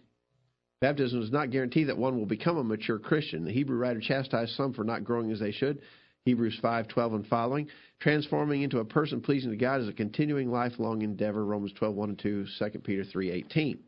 [0.82, 3.46] Baptism does not guarantee that one will become a mature Christian.
[3.46, 5.82] The Hebrew writer chastised some for not growing as they should.
[6.26, 7.70] Hebrews 5:12 and following.
[8.00, 11.44] Transforming into a person pleasing to God is a continuing lifelong endeavor.
[11.44, 13.80] Romans 12:1 and 2, 2 Peter 3:18.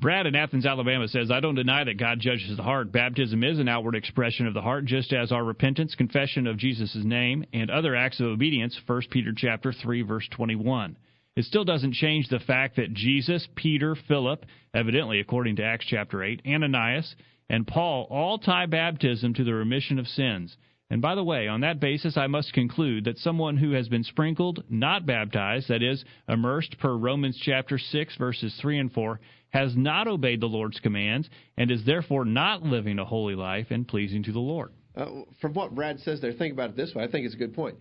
[0.00, 2.90] Brad in Athens, Alabama says, I don't deny that God judges the heart.
[2.90, 6.96] Baptism is an outward expression of the heart, just as our repentance, confession of Jesus'
[6.96, 10.96] name, and other acts of obedience, 1 Peter chapter 3, verse 21.
[11.36, 16.22] It still doesn't change the fact that Jesus, Peter, Philip, evidently according to Acts chapter
[16.22, 17.16] 8, Ananias,
[17.48, 20.56] and Paul all tie baptism to the remission of sins.
[20.90, 24.04] And by the way, on that basis, I must conclude that someone who has been
[24.04, 29.18] sprinkled, not baptized, that is, immersed per Romans chapter 6, verses 3 and 4,
[29.50, 33.88] has not obeyed the Lord's commands and is therefore not living a holy life and
[33.88, 34.72] pleasing to the Lord.
[34.96, 35.06] Uh,
[35.40, 37.02] from what Brad says there, think about it this way.
[37.02, 37.76] I think it's a good point.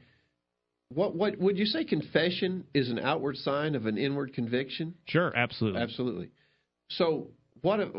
[0.89, 1.85] What, what would you say?
[1.85, 4.95] Confession is an outward sign of an inward conviction.
[5.05, 6.29] Sure, absolutely, absolutely.
[6.89, 7.27] So,
[7.61, 7.89] what if,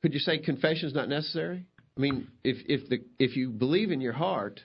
[0.00, 0.38] could you say?
[0.38, 1.66] Confession is not necessary.
[1.96, 4.60] I mean, if if the if you believe in your heart,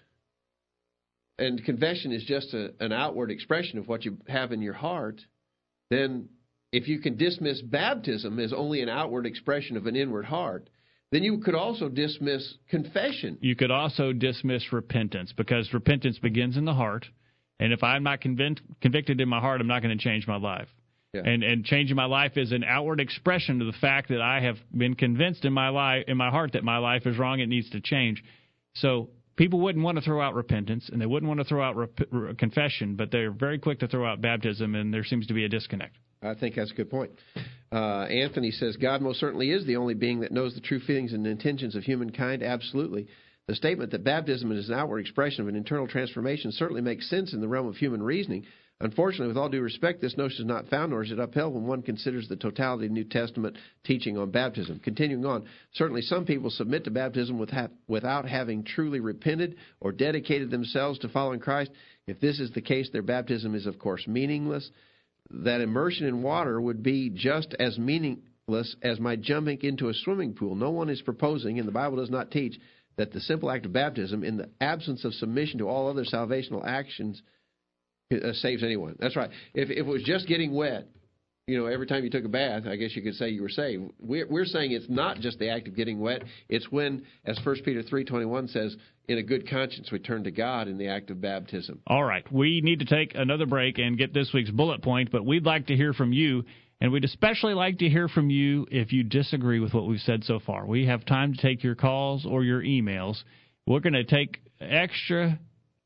[1.37, 5.21] and confession is just a, an outward expression of what you have in your heart,
[5.89, 6.29] then
[6.71, 10.69] if you can dismiss baptism as only an outward expression of an inward heart,
[11.11, 13.37] then you could also dismiss confession.
[13.41, 17.05] You could also dismiss repentance because repentance begins in the heart.
[17.59, 20.37] And if I'm not convinced, convicted in my heart, I'm not going to change my
[20.37, 20.67] life.
[21.13, 21.21] Yeah.
[21.25, 24.57] And and changing my life is an outward expression of the fact that I have
[24.75, 27.39] been convinced in my life in my heart that my life is wrong.
[27.39, 28.23] It needs to change.
[28.75, 31.77] So people wouldn't want to throw out repentance and they wouldn't want to throw out
[31.77, 35.45] rep- confession, but they're very quick to throw out baptism, and there seems to be
[35.45, 35.95] a disconnect.
[36.21, 37.11] I think that's a good point.
[37.71, 41.13] Uh, Anthony says God most certainly is the only being that knows the true feelings
[41.13, 42.41] and intentions of humankind.
[42.43, 43.07] Absolutely.
[43.47, 47.33] The statement that baptism is an outward expression of an internal transformation certainly makes sense
[47.33, 48.45] in the realm of human reasoning.
[48.79, 51.65] Unfortunately, with all due respect, this notion is not found nor is it upheld when
[51.65, 54.79] one considers the totality of New Testament teaching on baptism.
[54.79, 57.39] Continuing on, certainly some people submit to baptism
[57.87, 61.71] without having truly repented or dedicated themselves to following Christ.
[62.05, 64.69] If this is the case, their baptism is, of course, meaningless.
[65.29, 70.33] That immersion in water would be just as meaningless as my jumping into a swimming
[70.33, 70.55] pool.
[70.55, 72.57] No one is proposing, and the Bible does not teach,
[72.95, 76.65] that the simple act of baptism, in the absence of submission to all other salvational
[76.65, 77.21] actions,
[78.11, 78.95] uh, saves anyone.
[78.99, 79.29] That's right.
[79.53, 80.87] If, if it was just getting wet,
[81.47, 83.49] you know, every time you took a bath, I guess you could say you were
[83.49, 83.91] saved.
[84.01, 86.23] We're, we're saying it's not just the act of getting wet.
[86.49, 88.75] It's when, as 1 Peter 3.21 says,
[89.07, 91.79] in a good conscience we turn to God in the act of baptism.
[91.87, 92.29] All right.
[92.29, 95.67] We need to take another break and get this week's bullet point, but we'd like
[95.67, 96.43] to hear from you.
[96.81, 100.25] And we'd especially like to hear from you if you disagree with what we've said
[100.25, 100.65] so far.
[100.65, 103.15] We have time to take your calls or your emails.
[103.65, 105.39] We're going to take extra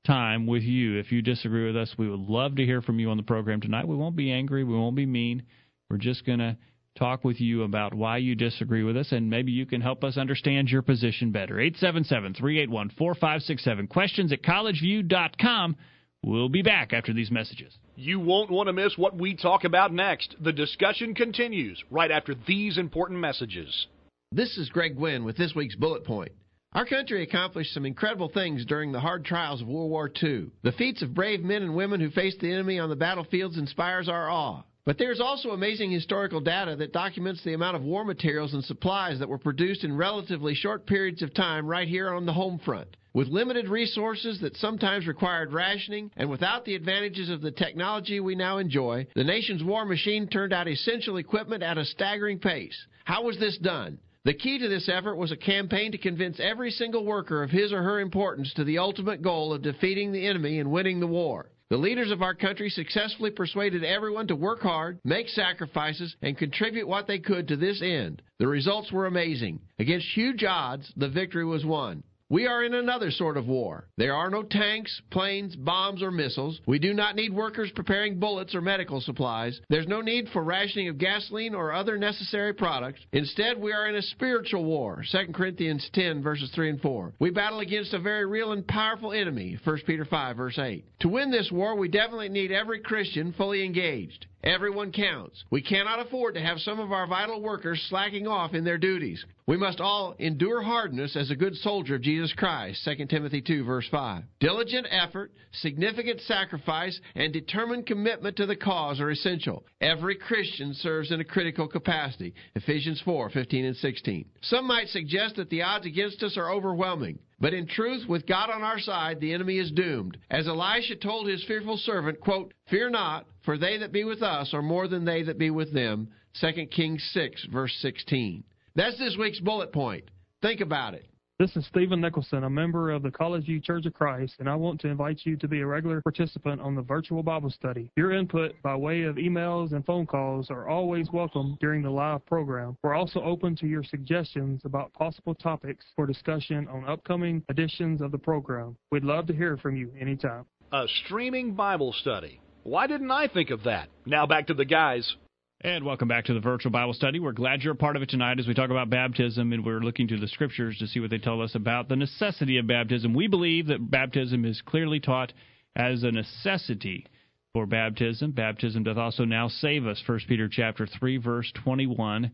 [0.05, 0.97] time with you.
[0.97, 3.61] If you disagree with us, we would love to hear from you on the program
[3.61, 3.87] tonight.
[3.87, 5.43] We won't be angry, we won't be mean.
[5.89, 6.57] We're just going to
[6.97, 10.17] talk with you about why you disagree with us, and maybe you can help us
[10.17, 11.59] understand your position better.
[11.59, 13.87] 877 381 4567.
[13.87, 15.75] Questions at collegeview.com.
[16.23, 17.73] We'll be back after these messages.
[17.95, 20.35] You won't want to miss what we talk about next.
[20.39, 23.87] The discussion continues right after these important messages.
[24.31, 26.31] This is Greg Gwynn with this week's Bullet Point.
[26.73, 30.51] Our country accomplished some incredible things during the hard trials of World War II.
[30.63, 34.07] The feats of brave men and women who faced the enemy on the battlefields inspires
[34.07, 34.63] our awe.
[34.85, 39.19] But there's also amazing historical data that documents the amount of war materials and supplies
[39.19, 42.95] that were produced in relatively short periods of time right here on the home front.
[43.13, 48.35] With limited resources that sometimes required rationing, and without the advantages of the technology we
[48.35, 52.85] now enjoy, the nation's war machine turned out essential equipment at a staggering pace.
[53.03, 53.99] How was this done?
[54.23, 57.73] The key to this effort was a campaign to convince every single worker of his
[57.73, 61.49] or her importance to the ultimate goal of defeating the enemy and winning the war.
[61.71, 66.87] The leaders of our country successfully persuaded everyone to work hard, make sacrifices, and contribute
[66.87, 68.21] what they could to this end.
[68.37, 69.59] The results were amazing.
[69.79, 72.03] Against huge odds, the victory was won.
[72.31, 73.89] We are in another sort of war.
[73.97, 76.61] There are no tanks, planes, bombs, or missiles.
[76.65, 79.59] We do not need workers preparing bullets or medical supplies.
[79.67, 83.01] There's no need for rationing of gasoline or other necessary products.
[83.11, 85.03] Instead, we are in a spiritual war.
[85.11, 87.11] 2 Corinthians 10, verses 3 and 4.
[87.19, 89.59] We battle against a very real and powerful enemy.
[89.61, 90.85] 1 Peter 5, verse 8.
[91.01, 94.27] To win this war, we definitely need every Christian fully engaged.
[94.43, 95.43] Everyone counts.
[95.51, 99.23] We cannot afford to have some of our vital workers slacking off in their duties.
[99.45, 102.83] We must all endure hardness as a good soldier of Jesus Christ.
[102.85, 104.23] 2 Timothy 2 verse 5.
[104.39, 109.63] Diligent effort, significant sacrifice, and determined commitment to the cause are essential.
[109.79, 112.33] Every Christian serves in a critical capacity.
[112.55, 114.25] Ephesians 4, 15 and 16.
[114.41, 117.19] Some might suggest that the odds against us are overwhelming.
[117.41, 120.15] But in truth, with God on our side, the enemy is doomed.
[120.29, 124.53] As Elisha told his fearful servant, quote, Fear not, for they that be with us
[124.53, 126.09] are more than they that be with them.
[126.39, 128.43] 2 Kings 6, verse 16.
[128.75, 130.05] That's this week's bullet point.
[130.43, 131.07] Think about it.
[131.41, 134.53] This is Stephen Nicholson, a member of the College View Church of Christ, and I
[134.53, 137.89] want to invite you to be a regular participant on the virtual Bible study.
[137.95, 142.23] Your input by way of emails and phone calls are always welcome during the live
[142.27, 142.77] program.
[142.83, 148.11] We're also open to your suggestions about possible topics for discussion on upcoming editions of
[148.11, 148.77] the program.
[148.91, 150.45] We'd love to hear from you anytime.
[150.71, 152.39] A streaming Bible study.
[152.61, 153.89] Why didn't I think of that?
[154.05, 155.15] Now back to the guys.
[155.63, 157.19] And welcome back to the virtual Bible study.
[157.19, 159.79] We're glad you're a part of it tonight as we talk about baptism and we're
[159.79, 163.13] looking to the scriptures to see what they tell us about the necessity of baptism.
[163.13, 165.33] We believe that baptism is clearly taught
[165.75, 167.05] as a necessity
[167.53, 168.31] for baptism.
[168.31, 170.01] Baptism doth also now save us.
[170.03, 172.31] 1 Peter chapter 3 verse 21.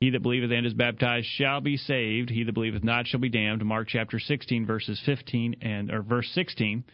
[0.00, 2.30] He that believeth and is baptized shall be saved.
[2.30, 3.62] He that believeth not shall be damned.
[3.66, 6.84] Mark chapter 16 verses 15 and or verse 16.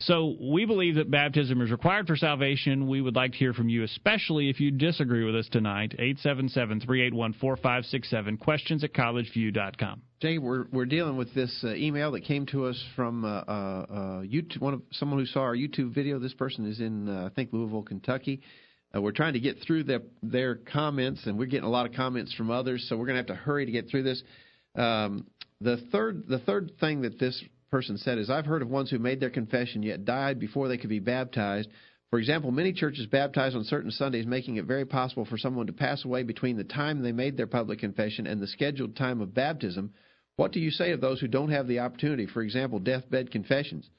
[0.00, 2.86] So we believe that baptism is required for salvation.
[2.86, 5.94] We would like to hear from you, especially if you disagree with us tonight.
[5.98, 10.02] 877-381-4567, questions at collegeview.com.
[10.20, 14.20] Jay, we're we're dealing with this uh, email that came to us from uh, uh,
[14.22, 16.18] YouTube, one of someone who saw our YouTube video.
[16.18, 18.42] This person is in, uh, I think, Louisville, Kentucky.
[18.94, 21.94] Uh, we're trying to get through their their comments, and we're getting a lot of
[21.94, 24.22] comments from others, so we're going to have to hurry to get through this.
[24.74, 25.26] Um,
[25.60, 28.98] the third the third thing that this person said is I've heard of ones who
[28.98, 31.68] made their confession yet died before they could be baptized.
[32.10, 35.72] For example, many churches baptize on certain Sundays, making it very possible for someone to
[35.72, 39.34] pass away between the time they made their public confession and the scheduled time of
[39.34, 39.92] baptism.
[40.36, 42.26] What do you say of those who don't have the opportunity?
[42.26, 43.90] For example, deathbed confessions.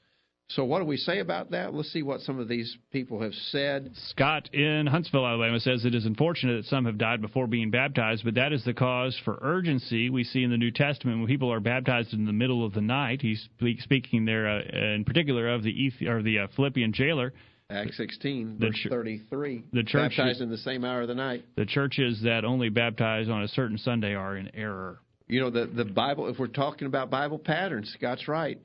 [0.50, 1.74] So, what do we say about that?
[1.74, 3.90] Let's see what some of these people have said.
[4.08, 8.24] Scott in Huntsville, Alabama says it is unfortunate that some have died before being baptized,
[8.24, 11.52] but that is the cause for urgency we see in the New Testament when people
[11.52, 13.20] are baptized in the middle of the night.
[13.20, 13.46] He's
[13.80, 17.34] speaking there uh, in particular of the or the uh, Philippian jailer.
[17.70, 19.64] Acts 16, verse ch- 33.
[19.74, 21.44] The church baptized in the same hour of the night.
[21.56, 25.00] The churches that only baptize on a certain Sunday are in error.
[25.26, 26.28] You know, the the Bible.
[26.28, 28.58] If we're talking about Bible patterns, Scott's right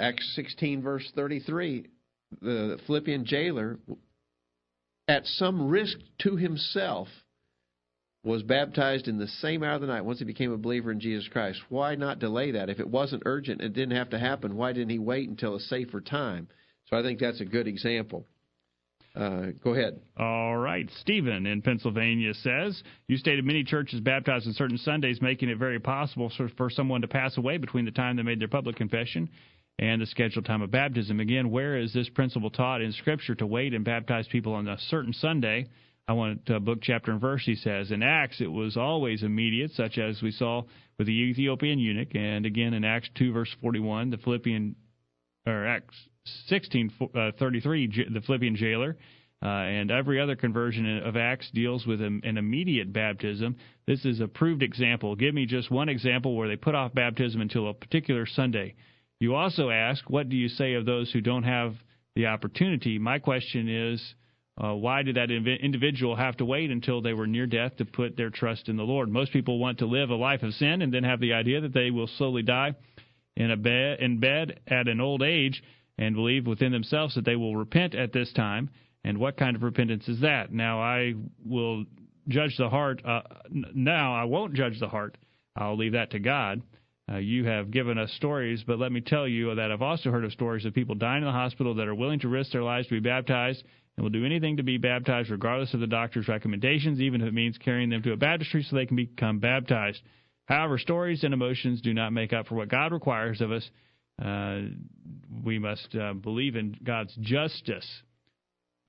[0.00, 1.86] Acts 16, verse 33,
[2.40, 3.78] the Philippian jailer,
[5.06, 7.08] at some risk to himself,
[8.22, 11.00] was baptized in the same hour of the night once he became a believer in
[11.00, 11.60] Jesus Christ.
[11.68, 12.68] Why not delay that?
[12.68, 15.60] If it wasn't urgent and didn't have to happen, why didn't he wait until a
[15.60, 16.48] safer time?
[16.86, 18.26] So I think that's a good example.
[19.16, 20.00] Uh, go ahead.
[20.18, 20.88] All right.
[21.00, 25.80] Stephen in Pennsylvania says You stated many churches baptized on certain Sundays, making it very
[25.80, 29.28] possible for someone to pass away between the time they made their public confession
[29.80, 31.20] and the scheduled time of baptism.
[31.20, 34.78] Again, where is this principle taught in Scripture to wait and baptize people on a
[34.78, 35.68] certain Sunday?
[36.06, 37.90] I want to book, chapter, and verse, he says.
[37.90, 40.64] In Acts, it was always immediate, such as we saw
[40.98, 44.76] with the Ethiopian eunuch, and again in Acts 2, verse 41, the Philippian,
[45.46, 45.94] or Acts
[46.48, 48.98] 16, uh, 33, the Philippian jailer.
[49.42, 53.56] Uh, and every other conversion of Acts deals with an immediate baptism.
[53.86, 55.16] This is a proved example.
[55.16, 58.74] Give me just one example where they put off baptism until a particular Sunday.
[59.20, 61.74] You also ask, what do you say of those who don't have
[62.16, 62.98] the opportunity?
[62.98, 64.14] My question is,
[64.62, 68.16] uh, why did that individual have to wait until they were near death to put
[68.16, 69.10] their trust in the Lord?
[69.10, 71.74] Most people want to live a life of sin and then have the idea that
[71.74, 72.74] they will slowly die
[73.36, 75.62] in a bed in bed at an old age
[75.98, 78.70] and believe within themselves that they will repent at this time.
[79.04, 80.52] And what kind of repentance is that?
[80.52, 81.84] Now I will
[82.28, 83.02] judge the heart.
[83.04, 85.16] Uh, now I won't judge the heart.
[85.56, 86.62] I'll leave that to God.
[87.10, 90.24] Uh, you have given us stories, but let me tell you that I've also heard
[90.24, 92.86] of stories of people dying in the hospital that are willing to risk their lives
[92.86, 93.64] to be baptized
[93.96, 97.34] and will do anything to be baptized regardless of the doctor's recommendations, even if it
[97.34, 100.00] means carrying them to a baptistry so they can become baptized.
[100.44, 103.68] However, stories and emotions do not make up for what God requires of us.
[104.22, 104.60] Uh,
[105.44, 107.86] we must uh, believe in God's justice.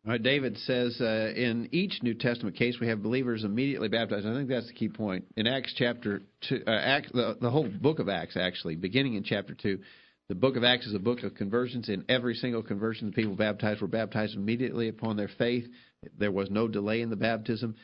[0.04, 4.26] Right, David says uh, in each New Testament case we have believers immediately baptized.
[4.26, 5.26] I think that's the key point.
[5.38, 9.24] In Acts chapter two, uh, Acts, the, the whole book of Acts actually, beginning in
[9.24, 9.80] chapter two,
[10.28, 11.88] the book of Acts is a book of conversions.
[11.88, 15.68] In every single conversion, the people baptized were baptized immediately upon their faith.
[16.18, 17.76] There was no delay in the baptism.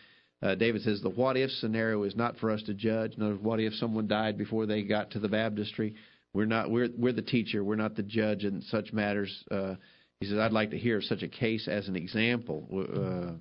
[0.42, 3.14] Uh, David says the what if scenario is not for us to judge.
[3.18, 5.94] No, what if someone died before they got to the baptistry?
[6.34, 6.72] We're not.
[6.72, 7.64] We're we're the teacher.
[7.64, 9.46] We're not the judge in such matters.
[10.20, 12.68] He says, I'd like to hear such a case as an example.
[12.72, 13.34] Uh,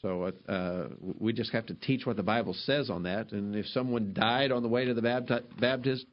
[0.00, 3.32] so uh, we just have to teach what the Bible says on that.
[3.32, 6.06] And if someone died on the way to the bapti- Baptist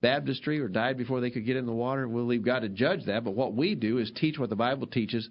[0.00, 3.04] baptistry or died before they could get in the water, we'll leave God to judge
[3.06, 3.24] that.
[3.24, 5.28] But what we do is teach what the Bible teaches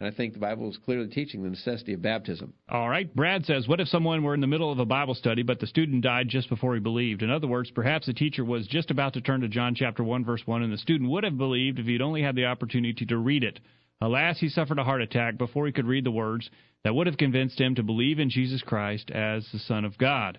[0.00, 2.54] and I think the Bible is clearly teaching the necessity of baptism.
[2.68, 3.12] All right.
[3.14, 5.66] Brad says, What if someone were in the middle of a Bible study, but the
[5.66, 7.22] student died just before he believed?
[7.22, 10.24] In other words, perhaps the teacher was just about to turn to John chapter 1,
[10.24, 13.16] verse 1, and the student would have believed if he'd only had the opportunity to
[13.16, 13.58] read it.
[14.00, 16.48] Alas, he suffered a heart attack before he could read the words
[16.84, 20.38] that would have convinced him to believe in Jesus Christ as the Son of God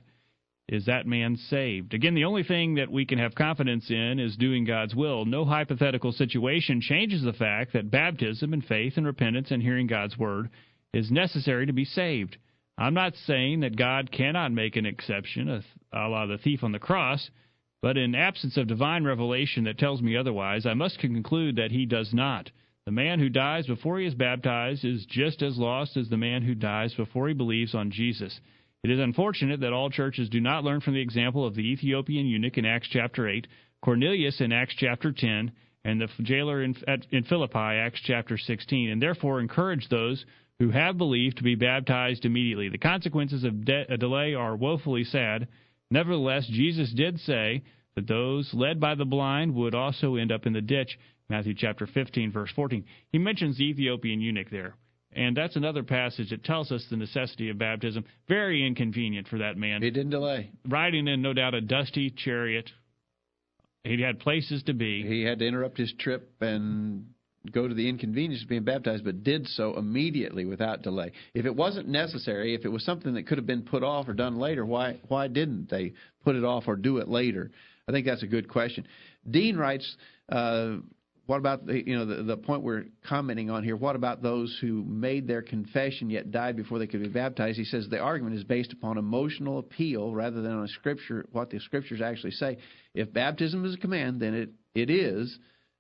[0.70, 1.95] is that man saved?
[1.95, 5.26] Again, the only thing that we can have confidence in is doing God's will.
[5.26, 10.15] No hypothetical situation changes the fact that baptism and faith and repentance and hearing God's
[10.15, 10.51] word
[10.93, 12.38] is necessary to be saved.
[12.78, 15.49] I'm not saying that God cannot make an exception,
[15.91, 17.32] a la the thief on the cross,
[17.82, 21.88] but in absence of divine revelation that tells me otherwise, I must conclude that he
[21.88, 22.51] does not.
[22.86, 26.43] The man who dies before he is baptized is just as lost as the man
[26.43, 28.39] who dies before he believes on Jesus.
[28.84, 32.25] It is unfortunate that all churches do not learn from the example of the Ethiopian
[32.25, 33.45] eunuch in Acts chapter 8,
[33.82, 35.51] Cornelius in Acts chapter 10,
[35.84, 40.25] and the jailer in, at, in Philippi, Acts chapter 16, and therefore encourage those
[40.59, 42.69] who have believed to be baptized immediately.
[42.69, 45.49] The consequences of de- a delay are woefully sad.
[45.91, 47.63] Nevertheless, Jesus did say
[47.95, 50.97] that those led by the blind would also end up in the ditch.
[51.30, 52.86] Matthew chapter 15, verse 14.
[53.11, 54.75] He mentions the Ethiopian eunuch there.
[55.14, 58.05] And that's another passage that tells us the necessity of baptism.
[58.28, 59.82] Very inconvenient for that man.
[59.82, 60.51] He didn't delay.
[60.68, 62.70] Riding in, no doubt, a dusty chariot.
[63.84, 65.03] He had places to be.
[65.07, 67.07] He had to interrupt his trip and
[67.51, 71.12] go to the inconvenience of being baptized, but did so immediately without delay.
[71.34, 74.14] If it wasn't necessary, if it was something that could have been put off or
[74.14, 75.93] done later, why why didn't they
[76.24, 77.49] put it off or do it later?
[77.88, 78.86] I think that's a good question.
[79.28, 79.95] Dean writes.
[80.28, 80.78] Uh,
[81.30, 83.75] what about the you know the, the point we're commenting on here?
[83.75, 87.59] What about those who made their confession yet died before they could be baptized?
[87.59, 91.59] He says the argument is based upon emotional appeal rather than on scripture what the
[91.59, 92.57] scriptures actually say.
[92.95, 95.38] If baptism is a command, then it it is,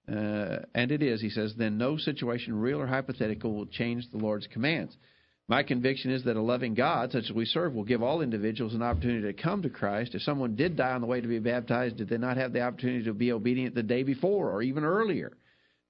[0.07, 1.19] uh, and it is.
[1.19, 4.95] He says then no situation, real or hypothetical, will change the Lord's commands.
[5.47, 8.75] My conviction is that a loving God, such as we serve, will give all individuals
[8.75, 10.13] an opportunity to come to Christ.
[10.13, 12.61] If someone did die on the way to be baptized, did they not have the
[12.61, 15.31] opportunity to be obedient the day before or even earlier?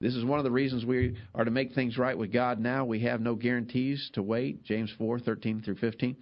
[0.01, 2.85] This is one of the reasons we are to make things right with God now.
[2.85, 4.63] We have no guarantees to wait.
[4.63, 6.15] James 4 13 through 15.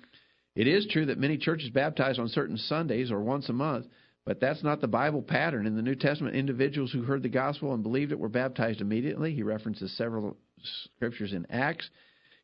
[0.55, 3.85] It is true that many churches baptize on certain Sundays or once a month,
[4.25, 5.67] but that's not the Bible pattern.
[5.67, 9.35] In the New Testament, individuals who heard the gospel and believed it were baptized immediately.
[9.35, 10.35] He references several
[10.95, 11.87] scriptures in Acts.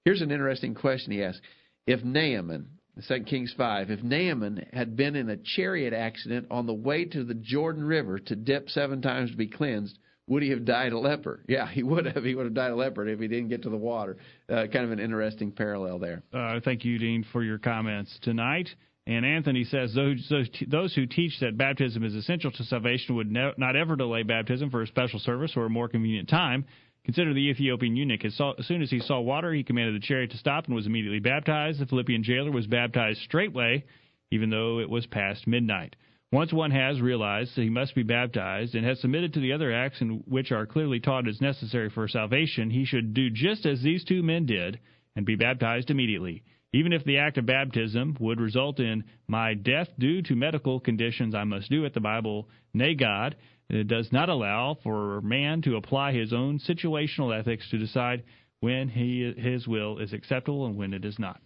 [0.06, 1.42] Here's an interesting question he asks.
[1.88, 2.68] If Naaman,
[3.08, 7.24] 2 Kings 5, if Naaman had been in a chariot accident on the way to
[7.24, 9.98] the Jordan River to dip seven times to be cleansed,
[10.28, 11.44] would he have died a leper?
[11.48, 12.24] Yeah, he would have.
[12.24, 14.18] He would have died a leper if he didn't get to the water.
[14.50, 16.24] Uh, kind of an interesting parallel there.
[16.34, 18.70] Uh, thank you, Dean, for your comments tonight.
[19.06, 20.32] And Anthony says those,
[20.68, 24.70] those who teach that baptism is essential to salvation would ne- not ever delay baptism
[24.70, 26.66] for a special service or a more convenient time.
[27.04, 28.24] Consider the Ethiopian eunuch.
[28.24, 30.76] As, saw, as soon as he saw water, he commanded the chariot to stop and
[30.76, 31.80] was immediately baptized.
[31.80, 33.84] The Philippian jailer was baptized straightway,
[34.32, 35.98] even though it was past midnight.
[36.34, 39.72] Once one has realized that he must be baptized and has submitted to the other
[39.72, 43.84] acts in which are clearly taught as necessary for salvation, he should do just as
[43.84, 44.80] these two men did
[45.16, 46.42] and be baptized immediately.
[46.74, 51.36] Even if the act of baptism would result in my death due to medical conditions
[51.36, 53.36] I must do it, the Bible, nay God,
[53.70, 58.24] it does not allow for man to apply his own situational ethics to decide
[58.60, 61.40] when he, his will is acceptable and when it is not.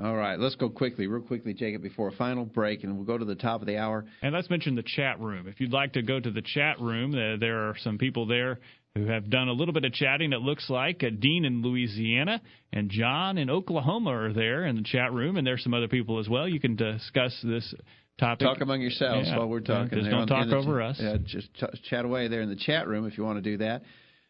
[0.00, 3.18] All right, let's go quickly, real quickly, Jacob, before a final break, and we'll go
[3.18, 4.04] to the top of the hour.
[4.22, 5.48] And let's mention the chat room.
[5.48, 8.60] If you'd like to go to the chat room, uh, there are some people there
[8.94, 10.32] who have done a little bit of chatting.
[10.32, 12.40] It looks like uh, Dean in Louisiana
[12.72, 16.20] and John in Oklahoma are there in the chat room, and there's some other people
[16.20, 16.48] as well.
[16.48, 17.74] You can discuss this
[18.20, 18.46] topic.
[18.46, 19.36] Talk among yourselves yeah.
[19.36, 19.98] while we're talking.
[19.98, 20.98] Just don't talk over us.
[21.00, 21.48] Yeah, just
[21.90, 23.82] chat away there in the chat room if you want to do that.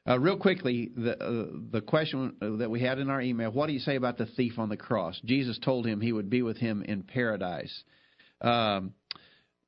[0.09, 3.73] Uh, real quickly, the uh, the question that we had in our email: What do
[3.75, 5.21] you say about the thief on the cross?
[5.25, 7.85] Jesus told him he would be with him in paradise.
[8.41, 8.95] Um,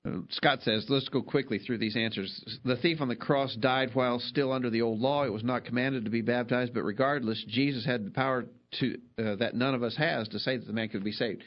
[0.03, 2.59] Uh, Scott says, let's go quickly through these answers.
[2.65, 5.25] The thief on the cross died while still under the old law.
[5.25, 8.47] It was not commanded to be baptized, but regardless, Jesus had the power
[8.79, 11.43] to uh, that none of us has to say that the man could be saved.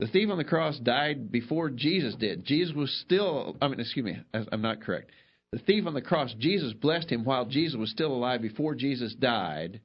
[0.00, 2.44] The thief on the cross died before Jesus did.
[2.44, 4.18] Jesus was still, I mean, excuse me,
[4.52, 5.10] I'm not correct.
[5.54, 9.14] The thief on the cross, Jesus blessed him while Jesus was still alive before Jesus
[9.14, 9.80] died.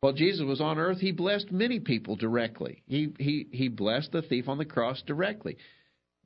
[0.00, 2.82] While Jesus was on earth, he blessed many people directly.
[2.86, 5.56] He, he, he blessed the thief on the cross directly.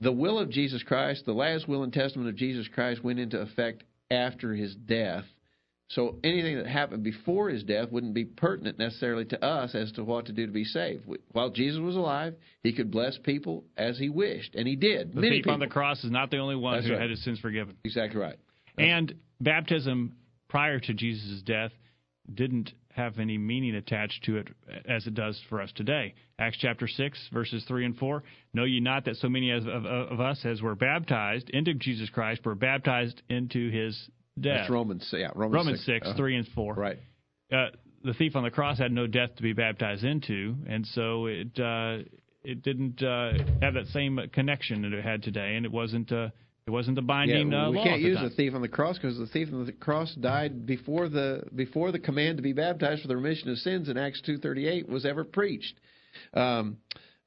[0.01, 3.41] The will of Jesus Christ, the last will and testament of Jesus Christ, went into
[3.41, 5.27] effect after his death.
[5.91, 10.03] So anything that happened before his death wouldn't be pertinent necessarily to us as to
[10.03, 11.05] what to do to be saved.
[11.31, 15.15] While Jesus was alive, he could bless people as he wished, and he did.
[15.15, 15.53] The thief people.
[15.53, 17.03] on the cross is not the only one That's who right.
[17.03, 17.77] had his sins forgiven.
[17.85, 18.39] Exactly right.
[18.79, 20.17] And baptism
[20.49, 21.73] prior to Jesus' death
[22.33, 24.49] didn't have any meaning attached to it
[24.87, 26.15] as it does for us today.
[26.39, 28.23] Acts chapter 6, verses 3 and 4.
[28.53, 32.11] Know ye not that so many as, of, of us as were baptized into Jesus
[32.11, 33.97] Christ were baptized into his
[34.39, 34.61] death?
[34.61, 35.09] That's Romans.
[35.13, 36.75] Yeah, Romans, Romans 6, uh, 3 and 4.
[36.75, 36.99] Right.
[37.51, 37.69] Uh,
[38.05, 41.59] the thief on the cross had no death to be baptized into, and so it
[41.61, 41.99] uh,
[42.43, 46.31] it didn't uh, have that same connection that it had today, and it wasn't uh,
[46.67, 48.29] it wasn't the binding yeah, uh, we can't the use time.
[48.29, 51.91] the thief on the cross because the thief on the cross died before the before
[51.91, 54.89] the command to be baptized for the remission of sins in Acts two thirty eight
[54.89, 55.75] was ever preached.
[56.35, 56.77] Um,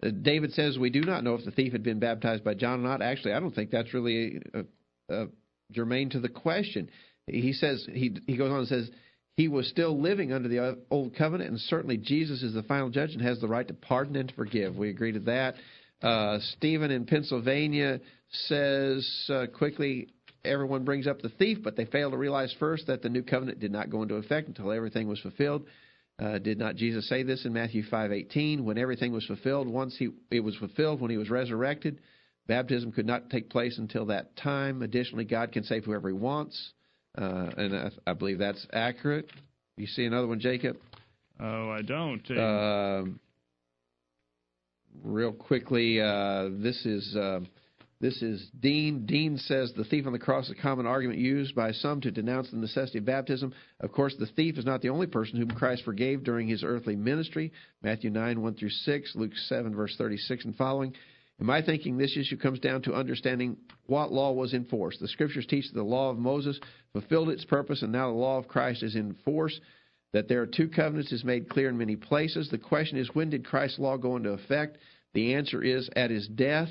[0.02, 2.80] uh, David says we do not know if the thief had been baptized by John
[2.80, 3.02] or not.
[3.02, 5.26] Actually, I don't think that's really uh, uh,
[5.72, 6.90] germane to the question.
[7.28, 8.90] He says he he goes on and says
[9.36, 13.12] he was still living under the old covenant, and certainly Jesus is the final judge
[13.12, 14.78] and has the right to pardon and to forgive.
[14.78, 15.56] We agree to that.
[16.02, 18.00] Uh, Stephen in Pennsylvania
[18.48, 20.10] says uh, quickly,
[20.44, 23.60] everyone brings up the thief, but they fail to realize first that the new covenant
[23.60, 25.66] did not go into effect until everything was fulfilled.
[26.18, 28.62] Uh, did not Jesus say this in Matthew 5:18?
[28.64, 32.00] When everything was fulfilled, once he it was fulfilled when he was resurrected,
[32.48, 34.82] baptism could not take place until that time.
[34.82, 36.74] Additionally, God can save whoever He wants,
[37.18, 39.30] uh, and I, I believe that's accurate.
[39.76, 40.78] You see another one, Jacob?
[41.38, 42.32] Oh, I don't.
[42.32, 43.20] Um,
[45.04, 47.42] real quickly, uh, this is uh,
[48.02, 49.06] this is Dean.
[49.06, 52.12] Dean says the thief on the cross is a common argument used by some to
[52.12, 53.54] denounce the necessity of baptism.
[53.80, 56.96] Of course, the thief is not the only person whom Christ forgave during his earthly
[56.96, 57.52] ministry.
[57.82, 60.94] Matthew nine one through six, Luke seven verse thirty six and following.
[61.40, 64.98] In my thinking, this issue comes down to understanding what law was in force.
[65.00, 66.60] The scriptures teach that the law of Moses
[66.94, 69.60] fulfilled its purpose, and now the law of Christ is in force.
[70.14, 72.48] That there are two covenants is made clear in many places.
[72.50, 74.78] The question is, when did Christ's law go into effect?
[75.14, 76.70] The answer is at his death,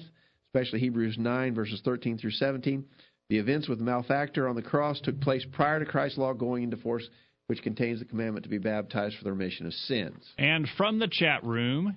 [0.55, 2.85] especially Hebrews 9, verses 13 through 17.
[3.29, 6.63] The events with the malefactor on the cross took place prior to Christ's law going
[6.63, 7.09] into force,
[7.49, 10.25] which contains the commandment to be baptized for the remission of sins.
[10.39, 11.97] And from the chat room,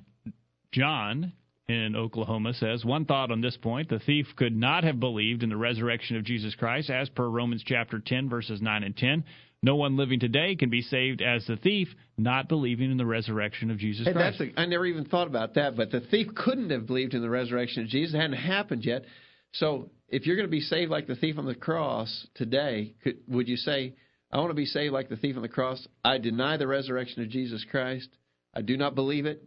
[0.71, 1.33] John
[1.67, 5.49] in Oklahoma says one thought on this point the thief could not have believed in
[5.49, 9.25] the resurrection of Jesus Christ as per Romans chapter 10 verses 9 and 10
[9.67, 13.69] no one living today can be saved as the thief not believing in the resurrection
[13.69, 16.27] of Jesus Hey, Christ that's a, I never even thought about that, but the thief
[16.33, 18.15] couldn't have believed in the resurrection of Jesus.
[18.15, 19.03] It hadn't happened yet.
[19.51, 23.17] So if you're going to be saved like the thief on the cross today, could,
[23.27, 23.95] would you say,
[24.31, 25.85] I want to be saved like the thief on the cross?
[26.03, 28.07] I deny the resurrection of Jesus Christ.
[28.53, 29.43] I do not believe it,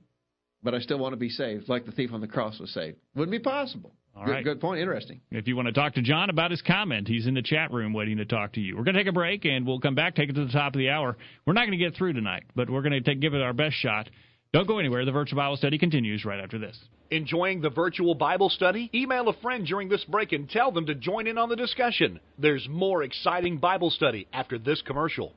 [0.63, 2.99] but I still want to be saved like the thief on the cross was saved.
[3.15, 3.95] Wouldn't be possible.
[4.21, 4.45] All good, right.
[4.45, 4.81] good point.
[4.81, 5.23] Interesting.
[5.31, 7.95] If you want to talk to John about his comment, he's in the chat room
[7.95, 8.77] waiting to talk to you.
[8.77, 10.75] We're going to take a break and we'll come back, take it to the top
[10.75, 11.17] of the hour.
[11.47, 13.55] We're not going to get through tonight, but we're going to take, give it our
[13.55, 14.11] best shot.
[14.53, 15.07] Don't go anywhere.
[15.07, 16.79] The virtual Bible study continues right after this.
[17.11, 18.91] Enjoying the virtual Bible study?
[18.93, 22.21] Email a friend during this break and tell them to join in on the discussion.
[22.39, 25.33] There's more exciting Bible study after this commercial.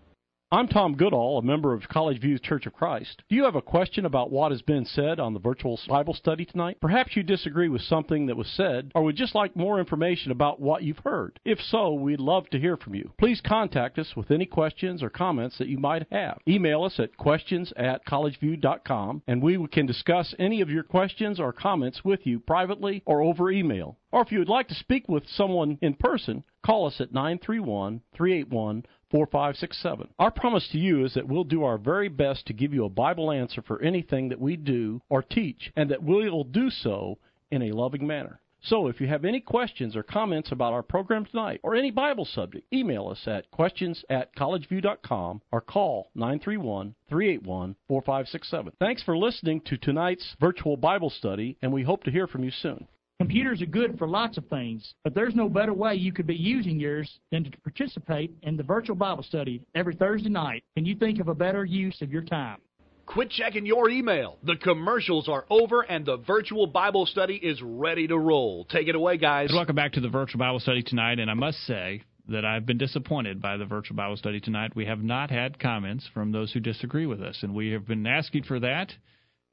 [0.54, 3.24] I'm Tom Goodall, a member of College View Church of Christ.
[3.28, 6.45] Do you have a question about what has been said on the virtual Bible study
[6.45, 6.78] tonight?
[6.80, 10.60] Perhaps you disagree with something that was said, or would just like more information about
[10.60, 11.39] what you've heard.
[11.43, 13.14] If so, we'd love to hear from you.
[13.18, 16.38] Please contact us with any questions or comments that you might have.
[16.47, 21.51] Email us at questions at collegeview.com, and we can discuss any of your questions or
[21.51, 23.97] comments with you privately or over email.
[24.12, 28.01] Or if you would like to speak with someone in person, call us at 931
[28.16, 30.07] 381 4567.
[30.18, 32.89] Our promise to you is that we'll do our very best to give you a
[32.89, 37.20] Bible answer for anything that we do or teach, and that we will do so
[37.51, 38.39] in a loving manner.
[38.59, 42.26] So if you have any questions or comments about our program tonight or any Bible
[42.26, 48.74] subject, email us at questions at collegeview.com or call 931 381 4567.
[48.80, 52.49] Thanks for listening to tonight's virtual Bible study, and we hope to hear from you
[52.49, 52.88] soon.
[53.24, 56.36] Computers are good for lots of things, but there's no better way you could be
[56.36, 60.61] using yours than to participate in the virtual Bible study every Thursday night.
[60.76, 62.57] Can you think of a better use of your time?
[63.05, 64.39] Quit checking your email.
[64.43, 68.65] The commercials are over and the virtual Bible study is ready to roll.
[68.65, 69.51] Take it away, guys.
[69.53, 72.78] Welcome back to the virtual Bible study tonight, and I must say that I've been
[72.78, 74.76] disappointed by the virtual Bible study tonight.
[74.76, 78.05] We have not had comments from those who disagree with us, and we have been
[78.05, 78.91] asking for that.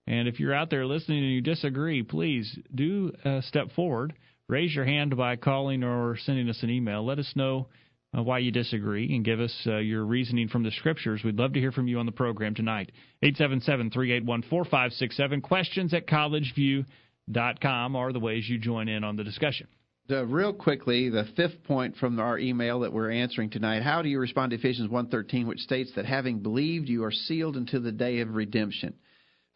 [0.07, 4.14] And if you're out there listening and you disagree, please do uh, step forward.
[4.48, 7.07] Raise your hand by calling or sending us an email.
[7.07, 7.68] Let us know
[8.16, 11.22] uh, why you disagree and give us uh, your reasoning from the scriptures.
[11.24, 12.90] We'd love to hear from you on the program tonight.
[13.22, 15.40] 877 381 4567.
[15.42, 19.68] Questions at collegeview.com are the ways you join in on the discussion.
[20.11, 23.82] Uh, real quickly, the fifth point from our email that we're answering tonight.
[23.82, 27.57] How do you respond to Ephesians 1.13, which states that having believed, you are sealed
[27.57, 28.94] until the day of redemption?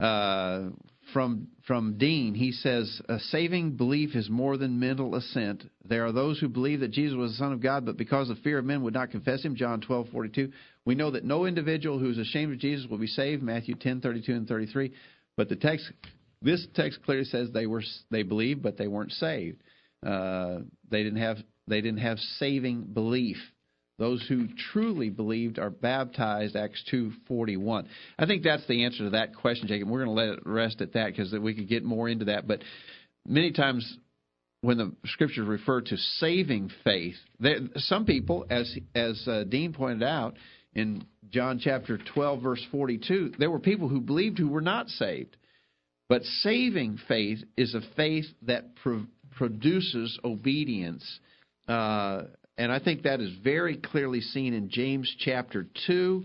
[0.05, 0.70] Uh,
[1.14, 5.64] from from Dean, he says, a saving belief is more than mental assent.
[5.84, 8.38] There are those who believe that Jesus was the Son of God, but because of
[8.40, 9.57] fear of men would not confess him.
[9.57, 10.52] John 12:42.
[10.84, 13.42] We know that no individual who is ashamed of Jesus will be saved.
[13.42, 14.92] Matthew 10:32 and 33.
[15.36, 15.90] But the text,
[16.42, 19.62] this text clearly says they were they believed, but they weren't saved.
[20.05, 20.59] Uh,
[20.90, 23.38] they didn't have they didn't have saving belief.
[23.99, 26.57] Those who truly believed are baptized.
[26.57, 27.86] Acts two forty one.
[28.18, 29.88] I think that's the answer to that question, Jacob.
[29.88, 32.49] We're going to let it rest at that because we could get more into that.
[32.49, 32.62] But
[33.26, 33.99] many times
[34.62, 40.03] when the scriptures refer to saving faith, there, some people, as as uh, Dean pointed
[40.03, 40.36] out
[40.74, 44.88] in John chapter twelve verse forty two, there were people who believed who were not
[44.88, 45.36] saved.
[46.09, 51.20] But saving faith is a faith that pro- produces obedience.
[51.68, 52.24] Uh,
[52.57, 56.24] and I think that is very clearly seen in James chapter 2,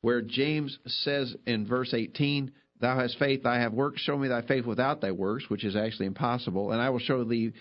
[0.00, 4.42] where James says in verse 18, Thou hast faith, I have works, show me thy
[4.42, 7.52] faith without thy works, which is actually impossible, and I will show thee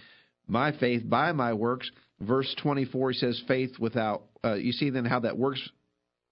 [0.47, 1.91] my faith by my works.
[2.22, 5.62] Verse 24, he says, Faith without, uh, you see then how that works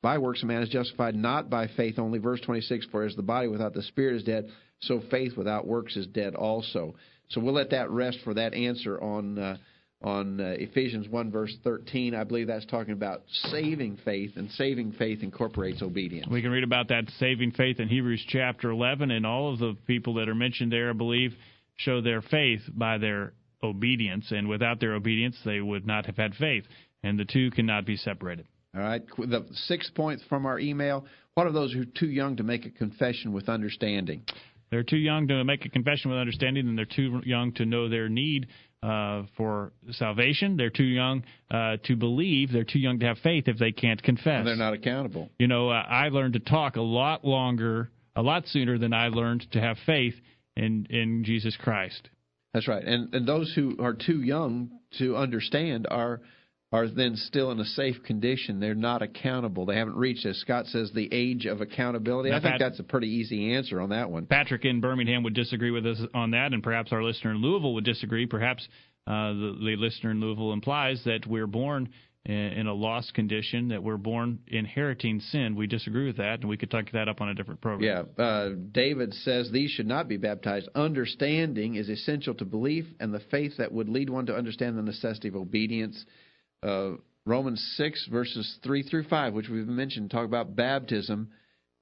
[0.01, 2.19] by works a man is justified not by faith only.
[2.19, 4.49] Verse 26, For as the body without the spirit is dead,
[4.79, 6.95] so faith without works is dead also.
[7.29, 9.57] So we'll let that rest for that answer on uh,
[10.01, 12.13] on uh, Ephesians 1 verse 13.
[12.13, 16.27] I believe that's talking about saving faith, and saving faith incorporates obedience.
[16.29, 19.75] We can read about that saving faith in Hebrews chapter 11, and all of the
[19.87, 21.33] people that are mentioned there, I believe,
[21.77, 23.33] show their faith by their
[23.63, 26.65] obedience, and without their obedience, they would not have had faith,
[27.03, 28.45] and the two cannot be separated.
[28.75, 29.01] All right.
[29.17, 32.65] The sixth point from our email: What are those who are too young to make
[32.65, 34.23] a confession with understanding?
[34.69, 37.89] They're too young to make a confession with understanding, and they're too young to know
[37.89, 38.47] their need
[38.83, 40.57] uh, for salvation.
[40.57, 42.51] They're too young uh, to believe.
[42.51, 44.39] They're too young to have faith if they can't confess.
[44.39, 45.29] And they're not accountable.
[45.39, 49.07] You know, uh, I learned to talk a lot longer, a lot sooner than I
[49.07, 50.15] learned to have faith
[50.55, 52.09] in in Jesus Christ.
[52.53, 52.83] That's right.
[52.83, 56.21] And and those who are too young to understand are
[56.71, 58.59] are then still in a safe condition.
[58.59, 59.65] They're not accountable.
[59.65, 62.29] They haven't reached, as Scott says, the age of accountability.
[62.29, 64.25] Now, I think Pat, that's a pretty easy answer on that one.
[64.25, 67.73] Patrick in Birmingham would disagree with us on that, and perhaps our listener in Louisville
[67.75, 68.25] would disagree.
[68.25, 68.67] Perhaps
[69.07, 71.89] uh, the, the listener in Louisville implies that we're born
[72.25, 75.55] in a lost condition, that we're born inheriting sin.
[75.55, 78.05] We disagree with that, and we could talk that up on a different program.
[78.17, 78.21] Yeah.
[78.21, 80.67] Uh, David says these should not be baptized.
[80.75, 84.81] Understanding is essential to belief and the faith that would lead one to understand the
[84.81, 86.03] necessity of obedience
[86.63, 86.91] uh,
[87.25, 91.29] Romans 6, verses 3 through 5, which we've mentioned, talk about baptism.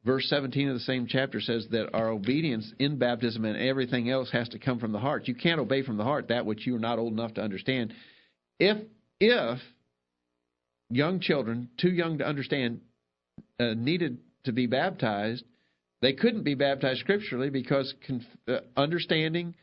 [0.04, 4.30] Verse 17 of the same chapter says that our obedience in baptism and everything else
[4.32, 5.28] has to come from the heart.
[5.28, 7.94] You can't obey from the heart that which you are not old enough to understand.
[8.60, 8.78] If
[9.20, 9.60] if
[10.90, 12.82] young children, too young to understand,
[13.60, 15.44] uh, needed to be baptized,
[16.02, 19.56] they couldn't be baptized scripturally because conf- uh, understanding,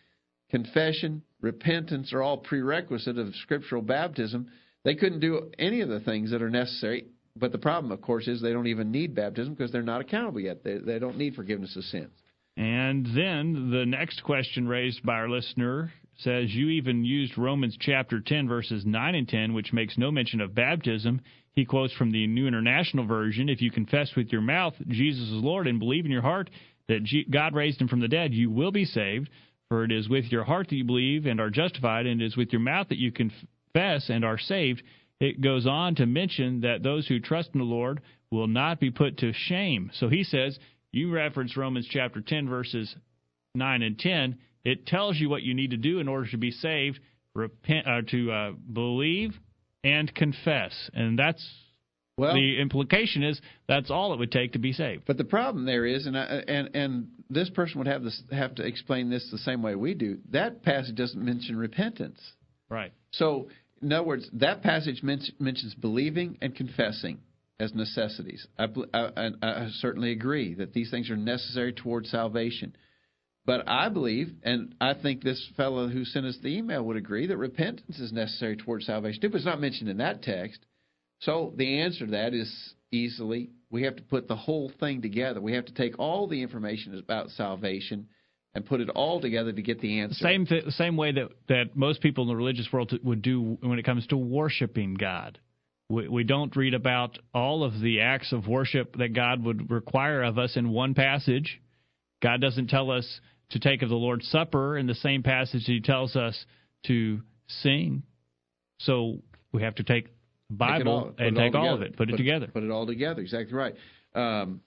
[0.51, 4.49] confession, repentance are all prerequisite of scriptural baptism.
[4.85, 7.07] They couldn't do any of the things that are necessary.
[7.37, 10.41] But the problem, of course, is they don't even need baptism because they're not accountable
[10.41, 10.63] yet.
[10.65, 12.11] They, they don't need forgiveness of sins.
[12.57, 18.21] And then the next question raised by our listener says, You even used Romans chapter
[18.21, 21.23] 10, verses 9 and 10, which makes no mention of baptism.
[21.53, 25.43] He quotes from the New International Version If you confess with your mouth Jesus is
[25.43, 26.51] Lord and believe in your heart
[26.89, 29.31] that God raised him from the dead, you will be saved.
[29.69, 32.37] For it is with your heart that you believe and are justified, and it is
[32.37, 33.39] with your mouth that you confess
[33.75, 34.83] confess and are saved,
[35.21, 38.01] it goes on to mention that those who trust in the Lord
[38.31, 39.91] will not be put to shame.
[39.95, 40.59] So he says,
[40.91, 42.95] you reference Romans chapter 10, verses
[43.55, 44.39] 9 and 10.
[44.65, 47.01] It tells you what you need to do in order to be saved,
[47.35, 49.35] repent, uh, to uh, believe
[49.85, 50.91] and confess.
[50.95, 51.47] And that's
[52.17, 55.05] well, the implication is that's all it would take to be saved.
[55.07, 58.55] But the problem there is, and I, and and this person would have this have
[58.57, 60.19] to explain this the same way we do.
[60.31, 62.21] That passage doesn't mention repentance.
[62.69, 62.93] Right.
[63.13, 63.49] So
[63.83, 67.19] in other words, that passage men- mentions believing and confessing.
[67.61, 68.47] as necessities.
[68.59, 72.75] I, I, I certainly agree that these things are necessary towards salvation.
[73.45, 77.27] But I believe, and I think this fellow who sent us the email would agree,
[77.27, 80.65] that repentance is necessary towards salvation It was not mentioned in that text.
[81.21, 85.41] So the answer to that is easily we have to put the whole thing together.
[85.41, 88.09] We have to take all the information about salvation
[88.55, 90.15] and put it all together to get the answer.
[90.17, 93.79] Same th- same way that that most people in the religious world would do when
[93.79, 95.39] it comes to worshiping God.
[95.89, 100.23] We, we don't read about all of the acts of worship that God would require
[100.23, 101.61] of us in one passage.
[102.23, 105.81] God doesn't tell us to take of the Lord's Supper in the same passage He
[105.81, 106.47] tells us
[106.87, 107.21] to
[107.63, 108.03] sing.
[108.81, 109.23] So
[109.53, 110.07] we have to take
[110.49, 112.47] the Bible all, and take all, all of it, put, put, it together.
[112.47, 113.21] Put it all together.
[113.21, 113.75] Exactly right.
[114.15, 114.61] Um,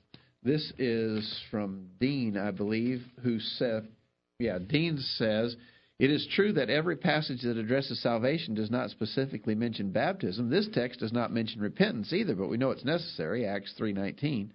[0.45, 3.87] this is from Dean, I believe, who said,
[4.39, 5.55] yeah, Dean says,
[5.97, 10.49] it is true that every passage that addresses salvation does not specifically mention baptism.
[10.49, 14.51] This text does not mention repentance either, but we know it's necessary, Acts 3:19.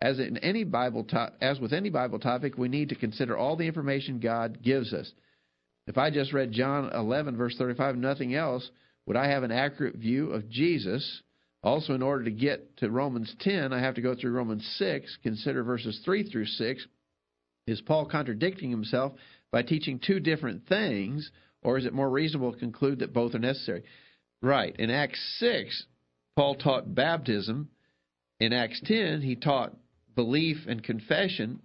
[0.00, 3.56] As in any Bible to- as with any Bible topic, we need to consider all
[3.56, 5.12] the information God gives us.
[5.86, 8.70] If I just read John 11 verse 35 nothing else,
[9.06, 11.22] would I have an accurate view of Jesus?
[11.62, 15.18] Also, in order to get to Romans 10, I have to go through Romans 6,
[15.22, 16.86] consider verses 3 through 6.
[17.66, 19.12] Is Paul contradicting himself
[19.50, 21.30] by teaching two different things,
[21.62, 23.82] or is it more reasonable to conclude that both are necessary?
[24.40, 24.74] Right.
[24.78, 25.84] In Acts 6,
[26.36, 27.70] Paul taught baptism.
[28.38, 29.76] In Acts 10, he taught
[30.14, 31.60] belief and confession.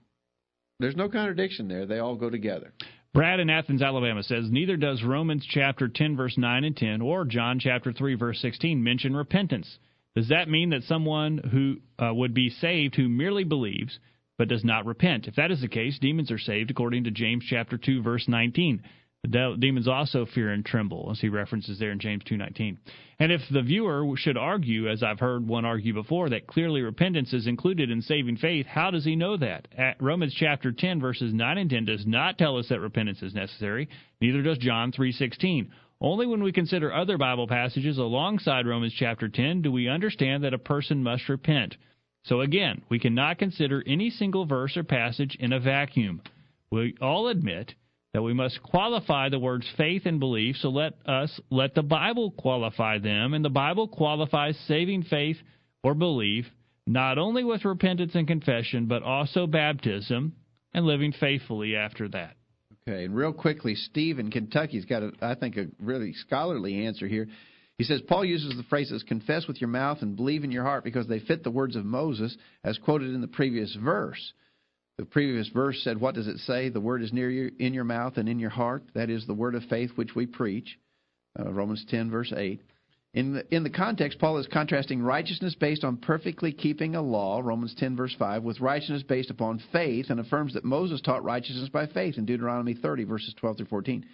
[0.79, 1.85] There's no contradiction there.
[1.85, 2.73] They all go together.
[3.13, 7.25] Brad in Athens, Alabama says neither does Romans chapter 10 verse 9 and 10 or
[7.25, 9.77] John chapter 3 verse 16 mention repentance.
[10.15, 13.99] Does that mean that someone who uh, would be saved who merely believes
[14.37, 15.27] but does not repent.
[15.27, 18.81] If that is the case, demons are saved according to James chapter 2 verse 19.
[19.25, 22.77] The demons also fear and tremble, as he references there in James 2:19.
[23.19, 27.31] And if the viewer should argue, as I've heard one argue before, that clearly repentance
[27.31, 29.69] is included in saving faith, how does he know that?
[29.77, 33.33] At Romans chapter 10 verses 9 and 10 does not tell us that repentance is
[33.33, 33.87] necessary.
[34.19, 35.71] Neither does John 3:16.
[36.01, 40.53] Only when we consider other Bible passages alongside Romans chapter 10 do we understand that
[40.53, 41.77] a person must repent.
[42.23, 46.21] So again, we cannot consider any single verse or passage in a vacuum.
[46.71, 47.75] We all admit
[48.13, 52.31] that we must qualify the words faith and belief, so let us let the Bible
[52.31, 55.37] qualify them, and the Bible qualifies saving faith
[55.83, 56.45] or belief
[56.85, 60.33] not only with repentance and confession, but also baptism
[60.73, 62.35] and living faithfully after that.
[62.87, 67.07] Okay, and real quickly, Steve in Kentucky's got, a, I think, a really scholarly answer
[67.07, 67.27] here.
[67.77, 70.83] He says Paul uses the phrases confess with your mouth and believe in your heart
[70.83, 74.33] because they fit the words of Moses as quoted in the previous verse.
[74.97, 76.69] The previous verse said, What does it say?
[76.69, 78.83] The word is near you, in your mouth and in your heart.
[78.93, 80.77] That is the word of faith which we preach.
[81.39, 82.61] Uh, Romans 10, verse 8.
[83.15, 87.41] In the, in the context, Paul is contrasting righteousness based on perfectly keeping a law,
[87.43, 91.69] Romans 10, verse 5, with righteousness based upon faith, and affirms that Moses taught righteousness
[91.69, 94.05] by faith in Deuteronomy 30, verses 12 through 14.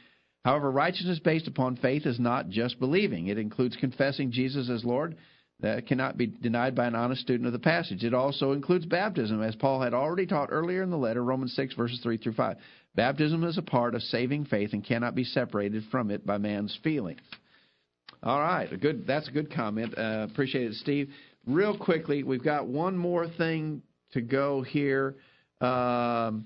[0.44, 3.28] However, righteousness based upon faith is not just believing.
[3.28, 5.16] It includes confessing Jesus as Lord.
[5.62, 8.04] That cannot be denied by an honest student of the passage.
[8.04, 11.74] It also includes baptism, as Paul had already taught earlier in the letter, Romans 6,
[11.74, 12.56] verses 3 through 5.
[12.96, 16.78] Baptism is a part of saving faith and cannot be separated from it by man's
[16.82, 17.20] feelings.
[18.24, 19.06] All right, a good.
[19.08, 19.98] That's a good comment.
[19.98, 21.10] Uh, appreciate it, Steve.
[21.46, 23.82] Real quickly, we've got one more thing
[24.12, 25.16] to go here.
[25.62, 26.46] Um,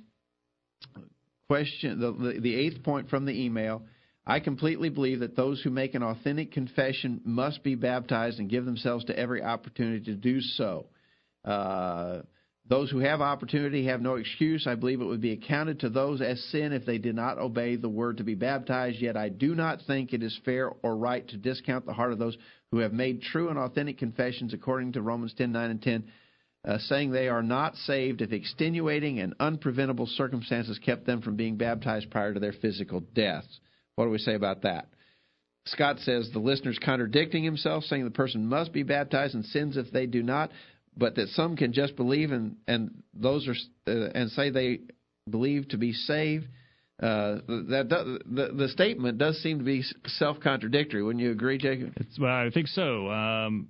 [1.47, 3.83] question the, the, the eighth point from the email.
[4.25, 8.65] I completely believe that those who make an authentic confession must be baptized and give
[8.65, 10.85] themselves to every opportunity to do so.
[11.43, 12.21] Uh,
[12.65, 14.65] those who have opportunity have no excuse.
[14.65, 17.75] I believe it would be accounted to those as sin if they did not obey
[17.75, 18.99] the word to be baptized.
[19.01, 22.19] Yet I do not think it is fair or right to discount the heart of
[22.19, 22.37] those
[22.71, 26.03] who have made true and authentic confessions according to Romans 10 9 and 10
[26.65, 31.57] uh, saying they are not saved if extenuating and unpreventable circumstances kept them from being
[31.57, 33.59] baptized prior to their physical deaths.
[33.95, 34.87] What do we say about that?
[35.65, 39.91] Scott says the listener's contradicting himself, saying the person must be baptized and sins if
[39.91, 40.51] they do not,
[40.97, 43.55] but that some can just believe and and those are
[43.87, 44.81] uh, and say they
[45.29, 46.45] believe to be saved.
[47.01, 51.01] Uh, that the the statement does seem to be self contradictory.
[51.01, 51.93] Wouldn't you agree, Jacob?
[51.97, 53.09] It's, well, I think so.
[53.09, 53.69] Um,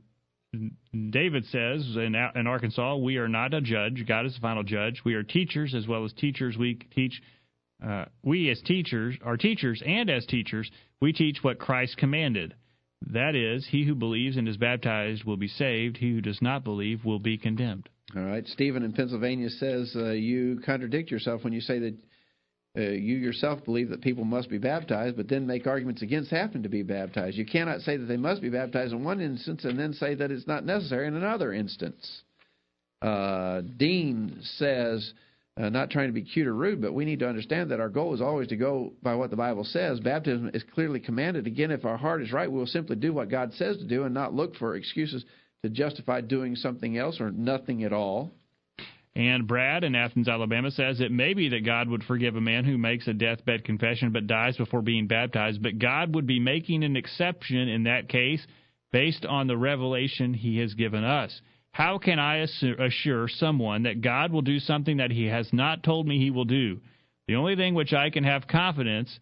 [1.09, 4.03] David says in, in Arkansas, we are not a judge.
[4.07, 5.01] God is the final judge.
[5.03, 6.57] We are teachers as well as teachers.
[6.57, 7.21] We teach.
[7.85, 10.69] Uh, we as teachers are teachers, and as teachers,
[11.01, 12.55] we teach what Christ commanded.
[13.11, 15.97] That is, he who believes and is baptized will be saved.
[15.97, 17.89] He who does not believe will be condemned.
[18.15, 18.47] All right.
[18.47, 21.95] Stephen in Pennsylvania says uh, you contradict yourself when you say that
[22.77, 26.63] uh, you yourself believe that people must be baptized, but then make arguments against having
[26.63, 27.37] to be baptized.
[27.37, 30.31] You cannot say that they must be baptized in one instance and then say that
[30.31, 32.23] it's not necessary in another instance.
[33.01, 35.13] Uh, Dean says,
[35.55, 37.89] uh, not trying to be cute or rude, but we need to understand that our
[37.89, 39.99] goal is always to go by what the Bible says.
[39.99, 41.45] Baptism is clearly commanded.
[41.45, 44.03] Again, if our heart is right, we will simply do what God says to do
[44.03, 45.23] and not look for excuses
[45.63, 48.33] to justify doing something else or nothing at all.
[49.15, 52.65] And Brad in Athens, Alabama says it may be that God would forgive a man
[52.65, 56.83] who makes a deathbed confession but dies before being baptized, but God would be making
[56.83, 58.45] an exception in that case
[58.91, 61.41] based on the revelation he has given us.
[61.73, 66.07] How can I assure someone that God will do something that he has not told
[66.07, 66.79] me he will do?
[67.27, 69.19] The only thing which I can have confidence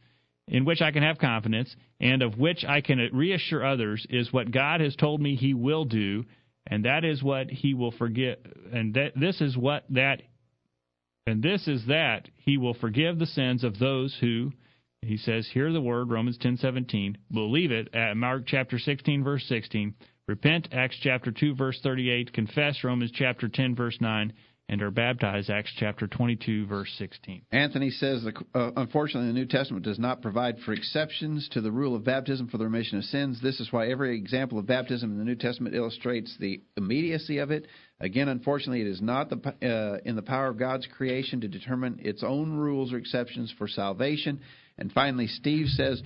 [0.49, 4.51] in which I can have confidence and of which I can reassure others is what
[4.51, 6.25] God has told me he will do
[6.67, 8.37] and that is what he will forgive
[8.73, 10.21] and that this is what that
[11.25, 14.51] and this is that he will forgive the sins of those who
[15.01, 19.93] he says hear the word Romans 10:17 believe it at Mark chapter 16 verse 16
[20.27, 24.33] repent Acts chapter 2 verse 38 confess Romans chapter 10 verse 9
[24.71, 27.41] and are baptized, Acts chapter 22, verse 16.
[27.51, 31.93] Anthony says, uh, unfortunately, the New Testament does not provide for exceptions to the rule
[31.93, 33.41] of baptism for the remission of sins.
[33.43, 37.51] This is why every example of baptism in the New Testament illustrates the immediacy of
[37.51, 37.67] it.
[37.99, 41.99] Again, unfortunately, it is not the, uh, in the power of God's creation to determine
[42.01, 44.39] its own rules or exceptions for salvation.
[44.77, 46.01] And finally, Steve says,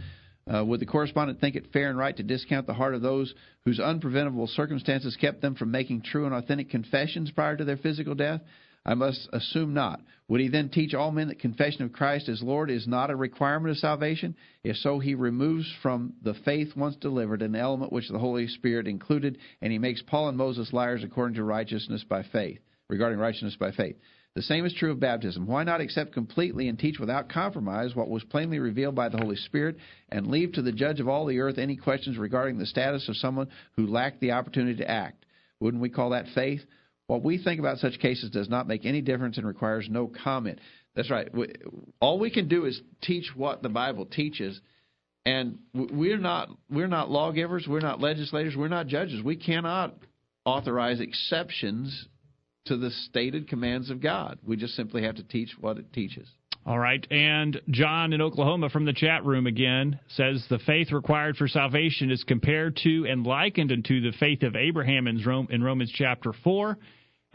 [0.54, 3.34] uh, would the correspondent think it fair and right to discount the heart of those
[3.64, 8.16] whose unpreventable circumstances kept them from making true and authentic confessions prior to their physical
[8.16, 8.42] death?
[8.86, 10.02] I must assume not.
[10.28, 13.16] Would he then teach all men that confession of Christ as Lord is not a
[13.16, 14.36] requirement of salvation?
[14.64, 18.88] If so, he removes from the faith once delivered an element which the Holy Spirit
[18.88, 23.56] included, and he makes Paul and Moses liars according to righteousness by faith, regarding righteousness
[23.60, 23.96] by faith.
[24.36, 25.48] The same is true of baptism.
[25.48, 29.38] Why not accept completely and teach without compromise what was plainly revealed by the Holy
[29.38, 29.78] Spirit
[30.10, 33.16] and leave to the judge of all the earth any questions regarding the status of
[33.16, 35.26] someone who lacked the opportunity to act?
[35.62, 36.60] Wouldn't we call that faith?
[37.08, 40.60] What we think about such cases does not make any difference and requires no comment.
[40.96, 41.30] That's right.
[42.02, 44.60] all we can do is teach what the Bible teaches,
[45.26, 49.22] and we're not we're not lawgivers, we're not legislators, we're not judges.
[49.24, 49.96] We cannot
[50.46, 52.08] authorize exceptions
[52.66, 54.40] to the stated commands of God.
[54.44, 56.28] We just simply have to teach what it teaches.
[56.66, 57.06] All right.
[57.12, 62.10] And John in Oklahoma from the chat room again says the faith required for salvation
[62.10, 66.78] is compared to and likened unto the faith of Abraham in, Romans chapter 4.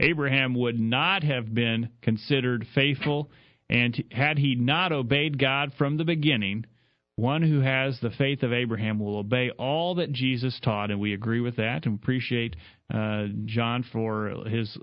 [0.01, 3.31] Abraham would not have been considered faithful,
[3.69, 6.65] and had he not obeyed God from the beginning,
[7.15, 11.13] one who has the faith of Abraham will obey all that Jesus taught, and we
[11.13, 12.55] agree with that and appreciate
[12.93, 14.75] uh, John for his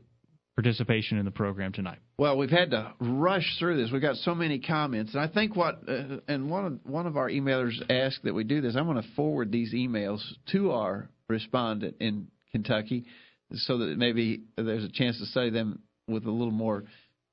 [0.58, 2.00] participation in the program tonight.
[2.18, 3.92] Well, we've had to rush through this.
[3.92, 7.16] We've got so many comments, and I think what uh, and one of one of
[7.16, 8.74] our emailers asked that we do this.
[8.74, 13.04] I'm going to forward these emails to our respondent in Kentucky,
[13.52, 15.78] so that maybe there's a chance to study them
[16.08, 16.86] with a little more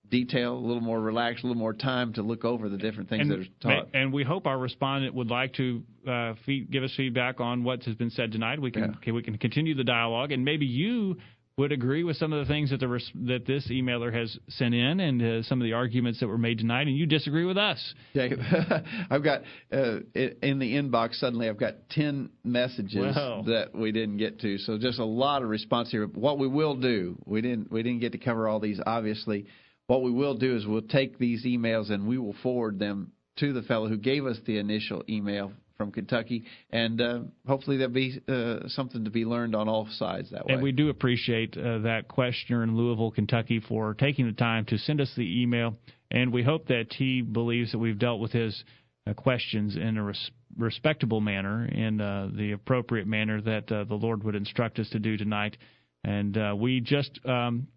[0.08, 3.22] detail, a little more relaxed, a little more time to look over the different things
[3.22, 3.88] and, that are taught.
[3.96, 7.86] And we hope our respondent would like to uh, feed, give us feedback on what
[7.86, 8.62] has been said tonight.
[8.62, 9.14] We can yeah.
[9.14, 11.18] we can continue the dialogue, and maybe you
[11.58, 15.00] would agree with some of the things that the that this emailer has sent in
[15.00, 17.94] and uh, some of the arguments that were made tonight, and you disagree with us.
[18.14, 18.28] Yeah,
[19.10, 19.42] I've got
[19.72, 24.78] uh, in the inbox suddenly I've got ten messages that we didn't get to, so
[24.78, 26.06] just a lot of response here.
[26.08, 29.46] What we will do, we didn't we didn't get to cover all these obviously.
[29.88, 33.54] What we will do is we'll take these emails and we will forward them to
[33.54, 38.22] the fellow who gave us the initial email from Kentucky, and uh, hopefully there'll be
[38.28, 40.54] uh, something to be learned on all sides that way.
[40.54, 44.78] And we do appreciate uh, that questioner in Louisville, Kentucky, for taking the time to
[44.78, 45.78] send us the email,
[46.12, 48.64] and we hope that he believes that we've dealt with his
[49.08, 53.96] uh, questions in a res- respectable manner, in uh, the appropriate manner that uh, the
[53.96, 55.58] Lord would instruct us to do tonight.
[56.04, 57.68] And we just um,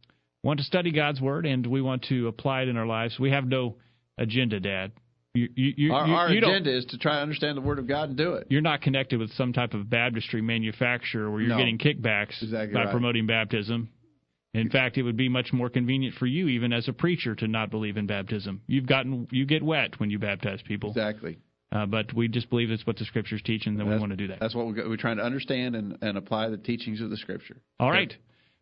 [0.42, 3.18] want to study God's Word, and we want to apply it in our lives.
[3.18, 3.76] We have no
[4.18, 4.92] agenda, Dad.
[5.38, 8.08] You, you, you, our, our agenda is to try to understand the Word of God
[8.08, 8.46] and do it.
[8.50, 12.74] You're not connected with some type of baptistry manufacturer where you're no, getting kickbacks exactly
[12.74, 12.90] by right.
[12.90, 13.88] promoting baptism.
[14.54, 17.46] In fact, it would be much more convenient for you, even as a preacher, to
[17.46, 18.62] not believe in baptism.
[18.66, 20.90] You've gotten you get wet when you baptize people.
[20.90, 21.38] Exactly.
[21.70, 24.16] Uh, but we just believe it's what the Scriptures teach, and then we want to
[24.16, 24.40] do that.
[24.40, 27.58] That's what we're, we're trying to understand and, and apply the teachings of the Scripture.
[27.78, 28.16] All right.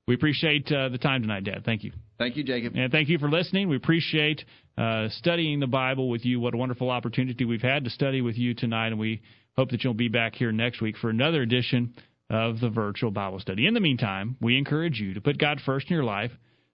[0.06, 1.64] We appreciate uh, the time tonight, Dad.
[1.64, 1.92] Thank you.
[2.18, 2.74] Thank you, Jacob.
[2.76, 3.68] And thank you for listening.
[3.68, 4.44] We appreciate
[4.78, 6.38] uh, studying the Bible with you.
[6.38, 9.22] What a wonderful opportunity we've had to study with you tonight, and we
[9.56, 11.94] hope that you'll be back here next week for another edition
[12.30, 13.66] of the virtual Bible study.
[13.66, 16.30] In the meantime, we encourage you to put God first in your life,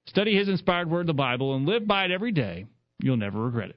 [0.06, 2.66] study His inspired word, the Bible, and live by it every day.
[3.00, 3.76] You'll never regret it.